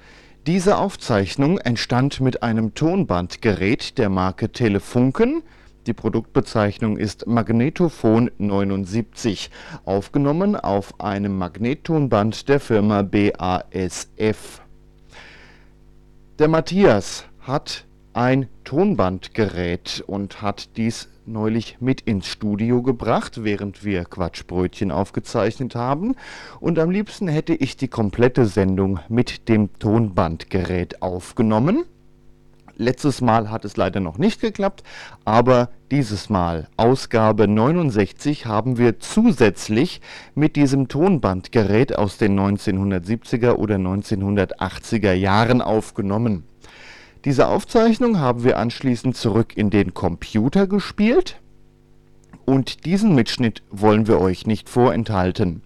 Diese 0.47 0.77
Aufzeichnung 0.77 1.59
entstand 1.59 2.19
mit 2.19 2.41
einem 2.41 2.73
Tonbandgerät 2.73 3.99
der 3.99 4.09
Marke 4.09 4.51
Telefunken, 4.51 5.43
Die 5.85 5.93
Produktbezeichnung 5.93 6.97
ist 6.97 7.27
Magnetophon 7.27 8.31
79, 8.39 9.51
aufgenommen 9.85 10.55
auf 10.55 10.99
einem 10.99 11.37
Magnettonband 11.37 12.49
der 12.49 12.59
Firma 12.59 13.03
BASF. 13.03 14.61
Der 16.39 16.47
Matthias 16.47 17.25
hat 17.41 17.85
ein 18.13 18.47
Tonbandgerät 18.63 20.03
und 20.05 20.41
hat 20.41 20.75
dies 20.77 21.09
neulich 21.25 21.77
mit 21.79 22.01
ins 22.01 22.27
Studio 22.27 22.81
gebracht, 22.81 23.43
während 23.43 23.83
wir 23.83 24.05
Quatschbrötchen 24.05 24.91
aufgezeichnet 24.91 25.75
haben. 25.75 26.15
Und 26.59 26.79
am 26.79 26.89
liebsten 26.89 27.27
hätte 27.27 27.53
ich 27.53 27.77
die 27.77 27.87
komplette 27.87 28.45
Sendung 28.45 28.99
mit 29.07 29.47
dem 29.47 29.69
Tonbandgerät 29.79 31.01
aufgenommen. 31.01 31.85
Letztes 32.77 33.21
Mal 33.21 33.51
hat 33.51 33.63
es 33.63 33.77
leider 33.77 33.99
noch 33.99 34.17
nicht 34.17 34.41
geklappt, 34.41 34.81
aber 35.23 35.69
dieses 35.91 36.29
Mal, 36.29 36.67
Ausgabe 36.77 37.47
69, 37.47 38.47
haben 38.47 38.77
wir 38.77 38.99
zusätzlich 38.99 40.01
mit 40.33 40.55
diesem 40.55 40.87
Tonbandgerät 40.87 41.95
aus 41.95 42.17
den 42.17 42.39
1970er 42.39 43.53
oder 43.53 43.75
1980er 43.75 45.13
Jahren 45.13 45.61
aufgenommen. 45.61 46.45
Diese 47.23 47.47
Aufzeichnung 47.47 48.19
haben 48.19 48.43
wir 48.43 48.57
anschließend 48.57 49.15
zurück 49.15 49.55
in 49.55 49.69
den 49.69 49.93
Computer 49.93 50.65
gespielt 50.65 51.39
und 52.45 52.85
diesen 52.85 53.13
Mitschnitt 53.13 53.61
wollen 53.69 54.07
wir 54.07 54.19
euch 54.19 54.47
nicht 54.47 54.69
vorenthalten. 54.69 55.61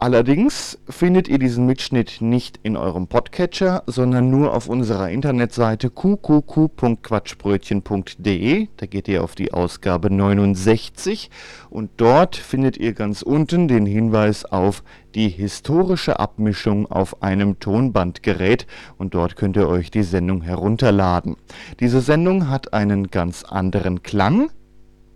Allerdings 0.00 0.78
findet 0.88 1.26
ihr 1.26 1.40
diesen 1.40 1.66
Mitschnitt 1.66 2.18
nicht 2.20 2.60
in 2.62 2.76
eurem 2.76 3.08
Podcatcher, 3.08 3.82
sondern 3.88 4.30
nur 4.30 4.54
auf 4.54 4.68
unserer 4.68 5.10
Internetseite 5.10 5.90
qqq.quatschbrötchen.de. 5.90 8.68
Da 8.76 8.86
geht 8.86 9.08
ihr 9.08 9.24
auf 9.24 9.34
die 9.34 9.52
Ausgabe 9.52 10.14
69 10.14 11.32
und 11.68 11.90
dort 11.96 12.36
findet 12.36 12.76
ihr 12.76 12.92
ganz 12.92 13.22
unten 13.22 13.66
den 13.66 13.86
Hinweis 13.86 14.44
auf 14.44 14.84
die 15.16 15.30
historische 15.30 16.20
Abmischung 16.20 16.88
auf 16.88 17.20
einem 17.20 17.58
Tonbandgerät 17.58 18.68
und 18.98 19.14
dort 19.14 19.34
könnt 19.34 19.56
ihr 19.56 19.68
euch 19.68 19.90
die 19.90 20.04
Sendung 20.04 20.42
herunterladen. 20.42 21.34
Diese 21.80 22.02
Sendung 22.02 22.48
hat 22.48 22.72
einen 22.72 23.10
ganz 23.10 23.42
anderen 23.42 24.04
Klang, 24.04 24.52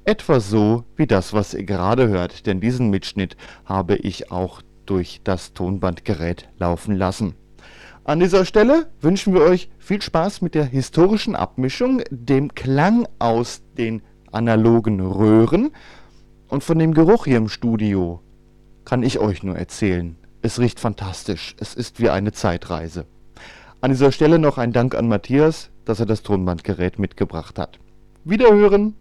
etwa 0.04 0.40
so 0.40 0.82
wie 0.96 1.06
das, 1.06 1.32
was 1.32 1.54
ihr 1.54 1.62
gerade 1.62 2.08
hört, 2.08 2.46
denn 2.46 2.60
diesen 2.60 2.90
Mitschnitt 2.90 3.36
habe 3.64 3.94
ich 3.94 4.32
auch 4.32 4.60
durch 4.86 5.20
das 5.24 5.52
Tonbandgerät 5.52 6.48
laufen 6.58 6.96
lassen. 6.96 7.34
An 8.04 8.20
dieser 8.20 8.44
Stelle 8.44 8.88
wünschen 9.00 9.32
wir 9.32 9.42
euch 9.42 9.70
viel 9.78 10.02
Spaß 10.02 10.42
mit 10.42 10.54
der 10.54 10.64
historischen 10.64 11.36
Abmischung, 11.36 12.02
dem 12.10 12.54
Klang 12.54 13.06
aus 13.18 13.62
den 13.78 14.02
analogen 14.32 15.00
Röhren 15.00 15.70
und 16.48 16.64
von 16.64 16.78
dem 16.78 16.94
Geruch 16.94 17.26
hier 17.26 17.36
im 17.36 17.48
Studio 17.48 18.20
kann 18.84 19.02
ich 19.02 19.18
euch 19.18 19.42
nur 19.42 19.56
erzählen. 19.56 20.16
Es 20.42 20.58
riecht 20.58 20.80
fantastisch. 20.80 21.54
Es 21.58 21.74
ist 21.74 22.00
wie 22.00 22.10
eine 22.10 22.32
Zeitreise. 22.32 23.06
An 23.80 23.90
dieser 23.90 24.12
Stelle 24.12 24.38
noch 24.38 24.58
ein 24.58 24.72
Dank 24.72 24.94
an 24.94 25.08
Matthias, 25.08 25.70
dass 25.84 26.00
er 26.00 26.06
das 26.06 26.22
Tonbandgerät 26.22 26.98
mitgebracht 26.98 27.58
hat. 27.58 27.78
Wiederhören! 28.24 28.96